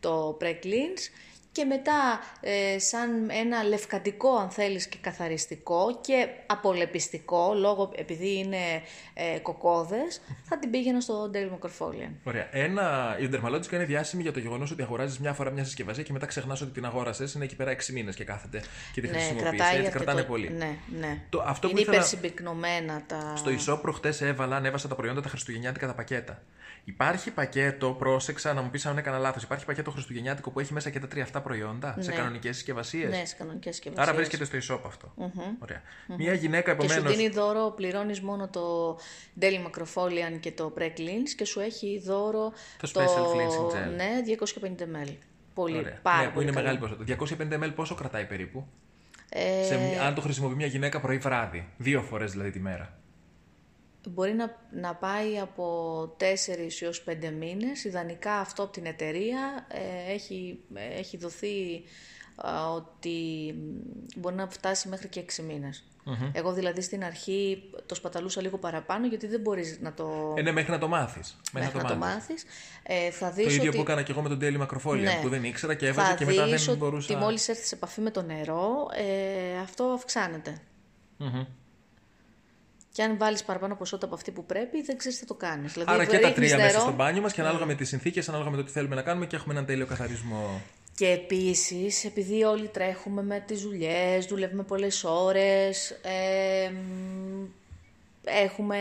το 0.00 0.36
pre-cleanse 0.40 1.10
και 1.58 1.64
μετά 1.64 2.20
ε, 2.40 2.78
σαν 2.78 3.30
ένα 3.30 3.62
λευκαντικό 3.62 4.36
αν 4.36 4.50
θέλεις 4.50 4.86
και 4.86 4.96
καθαριστικό 5.00 5.98
και 6.00 6.26
απολεπιστικό 6.46 7.52
λόγω 7.54 7.92
επειδή 7.96 8.38
είναι 8.38 8.56
ε, 9.14 9.38
κοκόδες 9.38 10.20
θα 10.44 10.58
την 10.58 10.70
πήγαινα 10.70 11.00
στο 11.00 11.30
Daily 11.34 11.50
Microfoliant. 11.58 12.12
Ωραία. 12.24 12.48
Ένα, 12.50 13.16
η 13.20 13.28
Dermalogica 13.32 13.72
είναι 13.72 13.84
διάσημη 13.84 14.22
για 14.22 14.32
το 14.32 14.38
γεγονός 14.38 14.70
ότι 14.70 14.82
αγοράζεις 14.82 15.18
μια 15.18 15.32
φορά 15.32 15.50
μια 15.50 15.64
συσκευασία 15.64 16.02
και 16.02 16.12
μετά 16.12 16.26
ξεχνάς 16.26 16.60
ότι 16.60 16.70
την 16.70 16.84
αγόρασες. 16.84 17.34
Είναι 17.34 17.44
εκεί 17.44 17.56
πέρα 17.56 17.70
6 17.76 17.86
μήνες 17.92 18.14
και 18.14 18.24
κάθεται 18.24 18.62
και 18.92 19.00
τη 19.00 19.06
Ναι, 19.06 19.12
χρησιμοποιείς. 19.12 19.42
κρατάει 19.48 19.68
Έτσι 19.74 19.86
αρκετό- 19.86 20.04
κρατάνε 20.04 20.22
πολύ. 20.26 20.50
Ναι, 20.50 20.76
ναι. 20.98 21.20
Το- 21.28 21.42
αυτό 21.46 21.66
που 21.66 21.72
είναι 21.72 21.80
ήθελα- 21.80 21.96
υπερσυμπυκνωμένα 21.96 23.02
τα... 23.06 23.34
Στο 23.36 23.50
e-shop 23.50 23.78
προχτές 23.82 24.20
έβαλα, 24.20 24.56
ανέβασα 24.56 24.88
τα 24.88 24.94
προϊόντα 24.94 25.20
τα 25.20 25.28
χριστουγεννιάτικα 25.28 25.86
τα 25.86 25.94
πακέτα. 25.94 26.42
Υπάρχει 26.84 27.30
πακέτο, 27.30 27.90
πρόσεξα 27.92 28.52
να 28.52 28.62
μου 28.62 28.70
πεις 28.70 28.86
αν 28.86 28.98
έκανα 28.98 29.18
λάθος. 29.18 29.42
Υπάρχει 29.42 29.64
πακέτο 29.64 29.90
χριστουγεννιάτικο 29.90 30.50
που 30.50 30.60
έχει 30.60 30.72
μέσα 30.72 30.90
και 30.90 31.00
τα 31.00 31.08
τρία 31.08 31.22
αυτά 31.22 31.40
προϊόντα 31.40 31.96
σε 31.98 32.10
Ναι. 32.10 32.16
κανονικές 32.16 32.54
συσκευασίες; 32.56 33.10
Ναι, 33.10 33.24
σε 33.24 33.34
κανονικές 33.38 33.74
συσκευασίες. 33.74 34.08
Άρα 34.08 34.16
βρίσκεται 34.16 34.44
στο 34.44 34.76
e-shop 34.76 34.80
αυτό. 34.86 35.12
Ωραία. 35.58 35.82
Μια 36.18 36.32
γυναίκα 36.34 36.74
Και 36.74 36.88
σου 36.88 36.92
επομένω. 36.94 37.16
δίνει 37.16 37.28
δώρο, 37.28 37.70
πληρώνεις 37.76 38.20
μόνο 38.20 38.48
το 38.48 38.98
Daily 39.40 39.66
Macrofoliant 39.66 40.38
και 40.40 40.52
το 40.52 40.72
Pre-Cleanse 40.78 41.30
και 41.36 41.44
σου 41.44 41.60
έχει 41.60 42.02
δώρο 42.04 42.52
Το 42.80 42.90
Special 42.94 43.00
Cleansing 43.02 43.72
Gel. 43.76 43.94
Ναι, 43.96 44.08
250 44.24 44.82
ml. 44.84 45.12
Πολύ, 45.54 45.76
Ωραία. 45.78 45.98
πάρα 46.02 46.18
ναι, 46.20 46.26
που 46.26 46.32
πολύ 46.32 46.46
είναι 46.46 46.54
καλό. 46.54 46.66
μεγάλη 46.66 46.78
ποσότητα. 46.78 47.56
250 47.60 47.64
ml 47.64 47.72
πόσο 47.74 47.94
κρατάει 47.94 48.24
περίπου; 48.24 48.66
Ε, 49.30 49.64
Σε, 49.64 49.76
μια- 49.78 50.02
αν 50.02 50.14
το 50.14 50.20
χρησιμοποιεί 50.20 50.54
μια 50.54 50.66
γυναίκα 50.66 51.00
πρωί-βράδυ. 51.00 51.68
Δύο 51.76 52.02
φορές 52.02 52.30
δηλαδή 52.32 52.50
τη 52.50 52.58
μέρα. 52.60 52.98
Μπορεί 54.08 54.32
να, 54.32 54.56
να 54.70 54.94
πάει 54.94 55.38
από 55.38 56.02
4 56.20 56.22
έως 56.80 57.04
5 57.08 57.30
μήνες. 57.38 57.84
Ιδανικά 57.84 58.32
αυτό 58.32 58.62
από 58.62 58.72
την 58.72 58.86
εταιρεία 58.86 59.66
ε, 59.68 60.12
έχει, 60.12 60.60
ε, 60.74 60.98
έχει 60.98 61.16
δοθεί 61.16 61.82
α, 62.36 62.70
ότι 62.74 63.16
μ, 63.58 64.20
μπορεί 64.20 64.34
να 64.34 64.48
φτάσει 64.48 64.88
μέχρι 64.88 65.08
και 65.08 65.24
6 65.38 65.42
μηνες 65.42 65.82
Εγώ 66.32 66.52
δηλαδή 66.52 66.80
στην 66.80 67.04
αρχή 67.04 67.70
το 67.86 67.94
σπαταλούσα 67.94 68.40
λίγο 68.40 68.58
παραπάνω 68.58 69.06
γιατί 69.06 69.26
δεν 69.26 69.40
μπορείς 69.40 69.78
να 69.80 69.94
το, 69.94 70.34
Ε, 70.36 70.42
ναι, 70.42 70.52
μέχρι 70.52 70.70
να 70.70 70.78
το 70.78 70.88
μάθεις. 70.88 71.36
μέχρι 71.52 71.76
να 71.76 71.84
το 71.84 71.96
μάθεις. 71.96 72.44
Ε, 72.82 73.10
θα 73.10 73.30
δεις 73.30 73.44
Το 73.46 73.50
ίδιο 73.52 73.68
ότι... 73.68 73.76
που 73.76 73.82
έκανα 73.82 74.02
και 74.02 74.12
εγώ 74.12 74.22
με 74.22 74.28
τον 74.28 74.38
Daily 74.42 74.66
Macrofoliant 74.66 74.98
Ναι. 75.00 75.18
που 75.22 75.28
δεν 75.28 75.44
ήξερα 75.44 75.74
και 75.74 75.86
έβαζα 75.86 76.08
θα 76.08 76.14
και 76.14 76.24
μετά 76.24 76.44
δεις 76.46 76.64
δεν 76.64 76.68
ότι 76.74 76.78
μπορούσα. 76.78 77.16
μόλις 77.16 77.48
έρθεις 77.48 77.68
σε 77.68 77.74
επαφή 77.74 78.00
με 78.00 78.10
το 78.10 78.22
νερό, 78.22 78.88
ε, 78.94 79.58
αυτό 79.58 79.84
αυξάνεται. 79.84 80.60
Μμμ. 81.16 81.44
Και 82.98 83.04
αν 83.04 83.16
βάλεις 83.18 83.44
παραπάνω 83.44 83.74
ποσότητα 83.74 84.06
από 84.06 84.14
αυτή 84.14 84.30
που 84.30 84.44
πρέπει, 84.44 84.82
δεν 84.82 84.96
ξέρεις 84.96 85.18
τι 85.18 85.24
θα 85.26 85.34
το 85.34 85.34
κάνεις. 85.34 85.72
Δηλαδή, 85.72 85.92
Άρα 85.92 86.04
και 86.04 86.18
τα 86.18 86.28
ρίχνεις 86.28 86.34
τρία 86.34 86.56
νερό, 86.56 86.66
μέσα 86.66 86.80
στο 86.80 86.92
μπάνιο 86.92 87.22
μας 87.22 87.32
και 87.32 87.40
ανάλογα 87.40 87.64
με 87.64 87.74
τις 87.74 87.88
συνθήκες, 87.88 88.28
ανάλογα 88.28 88.50
με 88.50 88.56
το 88.56 88.64
τι 88.64 88.70
θέλουμε 88.70 88.94
να 88.94 89.02
κάνουμε 89.02 89.26
και 89.26 89.36
έχουμε 89.36 89.54
έναν 89.54 89.66
τέλειο 89.66 89.86
καθαρισμό. 89.86 90.62
Και 90.94 91.06
επίσης, 91.06 92.04
επειδή 92.04 92.42
όλοι 92.42 92.68
τρέχουμε 92.68 93.22
με 93.22 93.44
τις 93.46 93.62
δουλειές, 93.62 94.26
δουλεύουμε 94.26 94.62
πολλές 94.62 95.04
ώρες, 95.04 95.90
ε, 95.90 96.70
μ, 96.70 97.44
έχουμε 98.42 98.78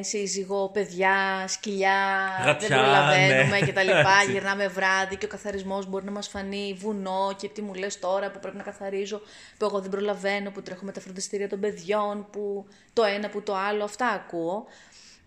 σύζυγο, 0.00 0.68
παιδιά, 0.68 1.44
σκυλιά, 1.48 2.28
Γατιά, 2.44 2.68
δεν 2.68 2.78
προλαβαίνουμε 2.78 3.58
ναι. 3.58 3.66
και 3.66 3.72
τα 3.72 3.82
λοιπά, 3.82 4.16
Έτσι. 4.20 4.32
γυρνάμε 4.32 4.68
βράδυ 4.68 5.16
και 5.16 5.24
ο 5.24 5.28
καθαρισμός 5.28 5.86
μπορεί 5.86 6.04
να 6.04 6.10
μας 6.10 6.28
φανεί 6.28 6.76
βουνό 6.78 7.34
και 7.36 7.48
τι 7.48 7.62
μου 7.62 7.74
λες 7.74 7.98
τώρα 7.98 8.30
που 8.30 8.38
πρέπει 8.38 8.56
να 8.56 8.62
καθαρίζω, 8.62 9.20
που 9.58 9.64
εγώ 9.64 9.80
δεν 9.80 9.90
προλαβαίνω, 9.90 10.50
που 10.50 10.62
τρέχω 10.62 10.84
με 10.84 10.92
τα 10.92 11.00
φροντιστήρια 11.00 11.48
των 11.48 11.60
παιδιών, 11.60 12.26
που 12.30 12.66
το 12.92 13.04
ένα 13.04 13.28
που 13.28 13.42
το 13.42 13.54
άλλο, 13.54 13.84
αυτά 13.84 14.06
ακούω. 14.06 14.64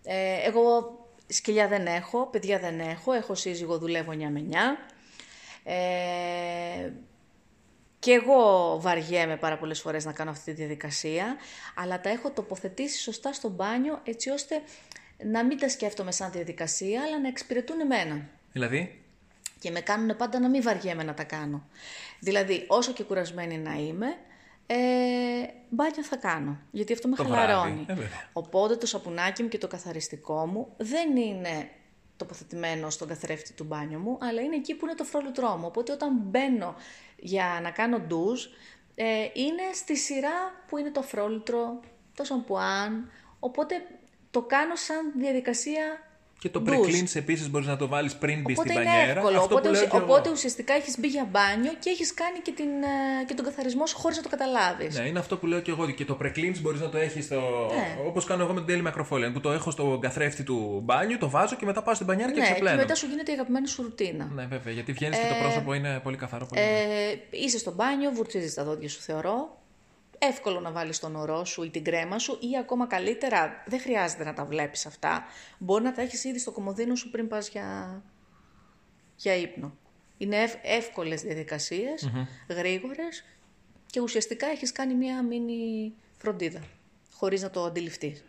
Ε, 0.04 0.46
εγώ 0.46 0.98
σκυλιά 1.26 1.68
δεν 1.68 1.86
έχω, 1.86 2.26
παιδιά 2.26 2.58
δεν 2.58 2.80
έχω, 2.80 3.12
έχω 3.12 3.34
σύζυγο, 3.34 3.78
δουλεύω 3.78 4.12
9 4.12 4.16
με 4.16 4.44
9. 4.50 4.54
Ε, 5.64 6.90
και 8.04 8.12
εγώ 8.12 8.76
βαριέμαι 8.80 9.36
πάρα 9.36 9.58
πολλές 9.58 9.80
φορές 9.80 10.04
να 10.04 10.12
κάνω 10.12 10.30
αυτή 10.30 10.44
τη 10.44 10.52
διαδικασία, 10.52 11.36
αλλά 11.74 12.00
τα 12.00 12.08
έχω 12.08 12.30
τοποθετήσει 12.30 12.98
σωστά 12.98 13.32
στο 13.32 13.48
μπάνιο 13.48 14.00
έτσι 14.04 14.30
ώστε 14.30 14.62
να 15.24 15.44
μην 15.44 15.58
τα 15.58 15.68
σκέφτομαι 15.68 16.12
σαν 16.12 16.30
διαδικασία, 16.30 17.02
αλλά 17.02 17.20
να 17.20 17.28
εξυπηρετούν 17.28 17.80
εμένα. 17.80 18.20
Δηλαδή, 18.52 19.02
Και 19.60 19.70
με 19.70 19.80
κάνουν 19.80 20.16
πάντα 20.16 20.38
να 20.40 20.48
μην 20.48 20.62
βαριέμαι 20.62 21.02
να 21.02 21.14
τα 21.14 21.24
κάνω. 21.24 21.68
Δηλαδή, 22.20 22.64
όσο 22.68 22.92
και 22.92 23.02
κουρασμένη 23.02 23.58
να 23.58 23.72
είμαι, 23.72 24.06
ε, 24.66 24.76
μπάνιο 25.68 26.02
θα 26.04 26.16
κάνω. 26.16 26.58
Γιατί 26.70 26.92
αυτό 26.92 27.08
με 27.08 27.16
Το 27.16 27.24
χαλαρώνει. 27.24 27.70
βράδυ, 27.72 27.84
ε, 27.88 27.94
βέβαια. 27.94 28.28
Οπότε 28.32 28.76
το 28.76 28.86
σαπουνάκι 28.86 29.42
μου 29.42 29.48
και 29.48 29.58
το 29.58 29.66
καθαριστικό 29.68 30.46
μου 30.46 30.68
δεν 30.76 31.16
είναι 31.16 31.68
τοποθετημένο 32.16 32.90
στον 32.90 33.08
καθρέφτη 33.08 33.52
του 33.52 33.64
μπάνιου 33.64 33.98
μου, 33.98 34.18
αλλά 34.20 34.40
είναι 34.40 34.56
εκεί 34.56 34.74
που 34.74 34.86
είναι 34.86 34.94
το 34.94 35.04
φρόλουτρό 35.04 35.56
μου. 35.56 35.66
Οπότε 35.66 35.92
όταν 35.92 36.16
μπαίνω 36.16 36.74
για 37.16 37.60
να 37.62 37.70
κάνω 37.70 37.98
ντουζ, 37.98 38.44
ε, 38.94 39.28
είναι 39.32 39.62
στη 39.74 39.96
σειρά 39.96 40.64
που 40.68 40.78
είναι 40.78 40.90
το 40.90 41.02
φρόλουτρο, 41.02 41.80
το 42.14 42.24
σαμπουάν. 42.24 43.10
Οπότε 43.38 43.74
το 44.30 44.42
κάνω 44.42 44.76
σαν 44.76 45.12
διαδικασία 45.16 46.13
Και 46.44 46.50
το 46.50 46.60
ντουζ. 46.60 46.76
pre-cleanse 46.76 47.14
επίσης 47.14 47.50
μπορείς 47.50 47.66
να 47.66 47.76
το 47.76 47.86
βάλεις 47.88 48.14
πριν 48.14 48.40
μπει 48.42 48.52
Οπότε 48.52 48.68
στην 48.68 48.80
είναι 48.80 48.90
πανιέρα. 48.90 49.10
εύκολο. 49.18 49.36
Αυτό 49.38 49.44
Οπότε, 49.44 49.60
που 49.60 49.64
λέω 49.74 49.80
ουσια- 49.82 49.90
και 49.90 49.96
εγώ. 49.96 50.04
οπότε 50.06 50.30
ουσιαστικά 50.30 50.72
έχεις 50.74 50.98
μπει 50.98 51.08
για 51.08 51.26
μπάνιο 51.30 51.72
και 51.82 51.90
έχεις 51.90 52.14
κάνει 52.14 52.38
και, 52.46 52.52
την, 52.52 52.68
ε, 52.82 53.24
και 53.26 53.34
τον 53.34 53.44
καθαρισμό 53.44 53.86
σου 53.86 53.96
χωρίς 53.96 54.16
να 54.16 54.22
το 54.22 54.28
καταλάβεις. 54.28 54.98
Ναι, 54.98 55.04
είναι 55.06 55.18
αυτό 55.18 55.36
που 55.36 55.46
λέω 55.46 55.60
και 55.60 55.70
εγώ. 55.70 55.90
Και 55.90 56.04
το 56.04 56.18
pre-cleanse 56.22 56.58
μπορείς 56.60 56.80
να 56.80 56.88
το 56.88 56.98
έχεις 56.98 57.24
στο. 57.24 57.40
Ναι. 57.74 57.96
Όπως 58.06 58.24
κάνω 58.24 58.42
εγώ 58.44 58.52
με 58.52 58.62
την 58.64 58.68
Daily 58.70 58.84
Macrofoliant, 58.88 59.32
που 59.32 59.40
το 59.40 59.52
έχω 59.52 59.70
στο 59.70 59.98
καθρέφτη 60.00 60.42
του 60.42 60.80
μπάνιου, 60.84 61.18
το 61.18 61.30
βάζω 61.30 61.56
και 61.56 61.64
μετά 61.66 61.82
πάω 61.82 61.94
στην 61.94 62.06
πανιέρα 62.06 62.32
και 62.32 62.40
Ναι, 62.40 62.46
και 62.46 62.52
ξεπλένω. 62.52 62.76
μετά 62.76 62.94
σου 62.94 63.06
γίνεται 63.06 63.30
η 63.30 63.34
αγαπημένη 63.34 63.66
σου 63.68 63.82
ρουτίνα. 63.82 64.30
Ναι, 64.34 64.46
βέβαια, 64.46 64.72
γιατί 64.72 64.92
βγαίνεις 64.92 65.18
και 65.18 65.26
το 65.28 65.34
πρόσωπο 65.42 65.74
είναι 65.74 66.00
πολύ 66.02 66.16
καθαρό. 66.16 66.46
Πολύ 66.46 66.60
Ε, 66.60 66.66
είσαι 67.30 67.58
στο 67.58 67.72
μπάνιο, 67.72 68.10
βουρτσίζεις 68.10 68.54
τα 68.54 68.64
δόντια 68.64 68.88
σου 68.88 69.00
θεωρώ. 69.00 69.62
Εύκολο 70.28 70.60
να 70.60 70.72
βάλεις 70.72 70.98
τον 70.98 71.16
ορό 71.16 71.44
σου 71.44 71.62
ή 71.62 71.70
την 71.70 71.84
κρέμα 71.84 72.18
σου 72.18 72.38
ή 72.40 72.58
ακόμα 72.58 72.86
καλύτερα, 72.86 73.62
δεν 73.66 73.80
χρειάζεται 73.80 74.24
να 74.24 74.32
τα 74.32 74.44
βλέπεις 74.44 74.86
αυτά. 74.86 75.24
Μπορεί 75.58 75.84
να 75.84 75.92
τα 75.92 76.02
έχεις 76.02 76.24
ήδη 76.24 76.38
στο 76.38 76.52
κομμωδίνο 76.52 76.94
σου 76.94 77.10
πριν 77.10 77.28
πας 77.28 77.48
για, 77.48 78.02
για 79.16 79.34
ύπνο. 79.36 79.76
Είναι 80.16 80.36
ευ, 80.36 80.54
εύκολες 80.62 81.22
διαδικασίες, 81.22 82.10
γρήγορες 82.48 83.24
και 83.86 84.00
ουσιαστικά 84.00 84.46
έχεις 84.46 84.72
κάνει 84.72 84.94
μία 84.94 85.22
μίνι 85.22 85.92
φροντίδα, 86.18 86.60
χωρίς 87.12 87.42
να 87.42 87.50
το 87.50 87.64
αντιληφθείς. 87.64 88.24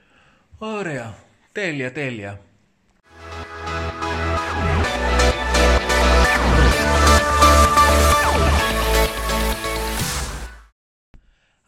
Ωραία. 0.58 1.18
Τέλεια, 1.52 1.92
τέλεια. 1.92 2.42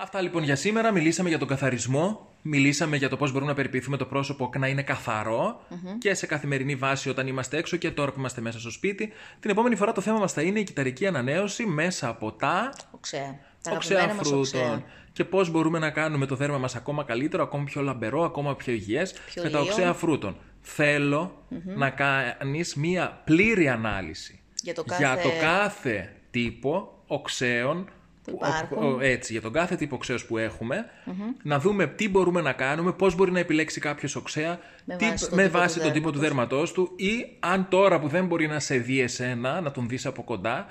Αυτά 0.07 0.21
λοιπόν 0.21 0.43
για 0.43 0.55
σήμερα. 0.55 0.91
Μιλήσαμε 0.91 1.29
για 1.29 1.37
τον 1.37 1.47
καθαρισμό. 1.47 2.27
Μιλήσαμε 2.41 2.97
για 2.97 3.09
το 3.09 3.17
πώς 3.17 3.31
μπορούμε 3.31 3.49
να 3.49 3.55
περιποιηθούμε 3.55 3.97
το 3.97 4.05
πρόσωπο 4.05 4.49
να 4.57 4.67
είναι 4.67 4.81
καθαρό 4.81 5.59
και 5.99 6.13
σε 6.13 6.25
καθημερινή 6.25 6.75
βάση 6.75 7.09
όταν 7.09 7.27
είμαστε 7.27 7.57
έξω 7.57 7.77
και 7.77 7.91
τώρα 7.91 8.11
που 8.11 8.19
είμαστε 8.19 8.41
μέσα 8.41 8.59
στο 8.59 8.71
σπίτι. 8.71 9.11
Την 9.39 9.49
επόμενη 9.49 9.75
φορά 9.75 9.91
το 9.91 10.01
θέμα 10.01 10.19
μας 10.19 10.33
θα 10.33 10.41
είναι 10.41 10.59
η 10.59 10.63
κυταρική 10.63 11.07
ανανέωση 11.07 11.65
μέσα 11.65 12.07
από 12.07 12.31
τα 12.31 12.73
Οξέα. 12.91 13.39
Τα 13.61 13.71
οξέα 13.71 13.97
αγαπημένα 13.97 14.13
μας 14.13 14.31
οξέα. 14.39 14.61
φρούτων. 14.61 14.83
Και 15.11 15.23
πώς 15.23 15.49
μπορούμε 15.49 15.79
να 15.79 15.89
κάνουμε 15.89 16.25
το 16.25 16.35
δέρμα 16.35 16.57
μας 16.57 16.75
ακόμα 16.75 17.03
καλύτερο, 17.03 17.43
ακόμα 17.43 17.63
πιο 17.63 17.81
λαμπερό, 17.81 18.23
ακόμα 18.23 18.55
πιο 18.55 18.73
υγιές 18.73 19.13
Πιο 19.13 19.43
με 19.43 19.49
τα 19.49 19.59
λίο. 19.59 19.67
οξέα 19.67 19.93
φρούτων. 19.93 20.37
Θέλω 20.61 21.43
να 21.75 21.89
κάνεις 21.89 22.75
μία 22.75 23.21
πλήρη 23.25 23.69
ανάλυση 23.69 24.39
Για 24.61 24.73
το 24.73 24.83
για 24.87 24.97
κάθε- 24.97 25.21
το 25.21 25.29
κάθε 25.41 26.13
τύπο 26.31 27.01
οξέων. 27.07 27.89
Που 28.31 28.37
που- 28.37 28.45
υπάρχουν. 28.45 28.77
ο- 28.83 28.87
ο- 28.95 28.99
έτσι, 29.01 29.31
για 29.31 29.41
τον 29.41 29.51
κάθε 29.51 29.75
τύπο 29.75 29.95
οξέως 29.95 30.25
που 30.25 30.37
εχουμε 30.37 30.85
να 31.43 31.59
δούμε 31.59 31.87
τι 31.87 32.09
μπορούμε 32.09 32.41
να 32.41 32.53
κάνουμε, 32.53 32.91
πώς 32.91 33.15
μπορεί 33.15 33.31
να 33.31 33.39
επιλέξει 33.39 33.79
κάποιος 33.79 34.15
οξέα, 34.15 34.59
Με 34.85 34.95
τι- 34.95 35.05
βάση 35.05 35.25
τον 35.29 35.37
με 35.37 35.43
τύπο 35.43 35.57
βάση 35.57 35.77
του 35.77 35.83
τον 35.83 35.93
τύπο 35.93 36.11
του 36.11 36.19
δέρματός 36.19 36.71
του 36.71 36.91
ή 36.95 37.25
αν 37.39 37.67
τώρα 37.69 37.99
που 37.99 38.07
δεν 38.07 38.25
μπορεί 38.25 38.47
να 38.47 38.59
σε 38.59 38.77
δει 38.77 38.99
εσένα, 39.01 39.61
να 39.61 39.71
τον 39.71 39.87
δεις 39.87 40.05
από 40.05 40.23
κοντά, 40.23 40.65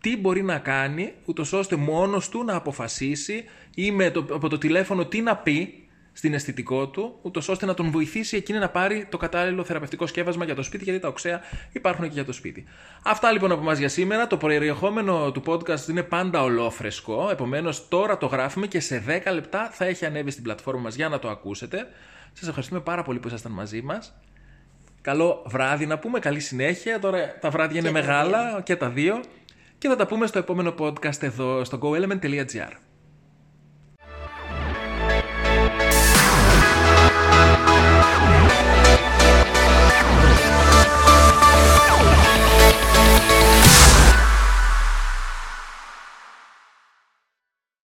τι 0.00 0.16
μπορεί 0.16 0.42
να 0.42 0.58
κάνει, 0.58 1.12
ούτως 1.24 1.52
ώστε 1.52 1.76
μόνος 1.76 2.28
του 2.28 2.44
να 2.44 2.54
αποφασίσει 2.56 3.44
ή 3.74 3.90
με 3.90 4.10
το, 4.10 4.26
από 4.32 4.48
το 4.48 4.58
τηλέφωνο 4.58 5.06
τι 5.06 5.20
να 5.20 5.36
πει 5.36 5.81
στην 6.12 6.34
αισθητικό 6.34 6.88
του, 6.88 7.18
ούτως 7.22 7.48
ώστε 7.48 7.66
να 7.66 7.74
τον 7.74 7.90
βοηθήσει 7.90 8.36
εκείνη 8.36 8.58
να 8.58 8.68
πάρει 8.68 9.06
το 9.10 9.16
κατάλληλο 9.16 9.64
θεραπευτικό 9.64 10.06
σκεύασμα 10.06 10.44
για 10.44 10.54
το 10.54 10.62
σπίτι, 10.62 10.84
γιατί 10.84 10.98
τα 10.98 11.08
οξέα 11.08 11.40
υπάρχουν 11.72 12.04
και 12.04 12.12
για 12.12 12.24
το 12.24 12.32
σπίτι. 12.32 12.64
Αυτά 13.04 13.32
λοιπόν 13.32 13.52
από 13.52 13.60
εμάς 13.60 13.78
για 13.78 13.88
σήμερα. 13.88 14.26
Το 14.26 14.36
περιεχόμενο 14.36 15.32
του 15.32 15.42
podcast 15.46 15.88
είναι 15.88 16.02
πάντα 16.02 16.42
ολόφρεσκο. 16.42 17.28
Επομένως, 17.30 17.88
τώρα 17.88 18.18
το 18.18 18.26
γράφουμε 18.26 18.66
και 18.66 18.80
σε 18.80 19.04
10 19.26 19.32
λεπτά 19.32 19.70
θα 19.72 19.84
έχει 19.84 20.04
ανέβει 20.04 20.30
στην 20.30 20.42
πλατφόρμα 20.42 20.80
μας 20.80 20.94
για 20.94 21.08
να 21.08 21.18
το 21.18 21.28
ακούσετε. 21.28 21.86
Σας 22.32 22.48
ευχαριστούμε 22.48 22.80
πάρα 22.80 23.02
πολύ 23.02 23.18
που 23.18 23.28
ήσασταν 23.28 23.52
μαζί 23.52 23.82
μας. 23.82 24.14
Καλό 25.00 25.42
βράδυ 25.46 25.86
να 25.86 25.98
πούμε, 25.98 26.18
καλή 26.18 26.40
συνέχεια. 26.40 26.98
Τώρα 26.98 27.38
τα 27.40 27.50
βράδια 27.50 27.78
είναι 27.78 27.88
τα 27.88 27.92
μεγάλα 27.92 28.60
και 28.64 28.76
τα 28.76 28.88
δύο. 28.88 29.20
Και 29.78 29.88
θα 29.88 29.96
τα 29.96 30.06
πούμε 30.06 30.26
στο 30.26 30.38
επόμενο 30.38 30.74
podcast 30.78 31.22
εδώ 31.22 31.64
στο 31.64 31.78
goelement.gr. 31.82 32.91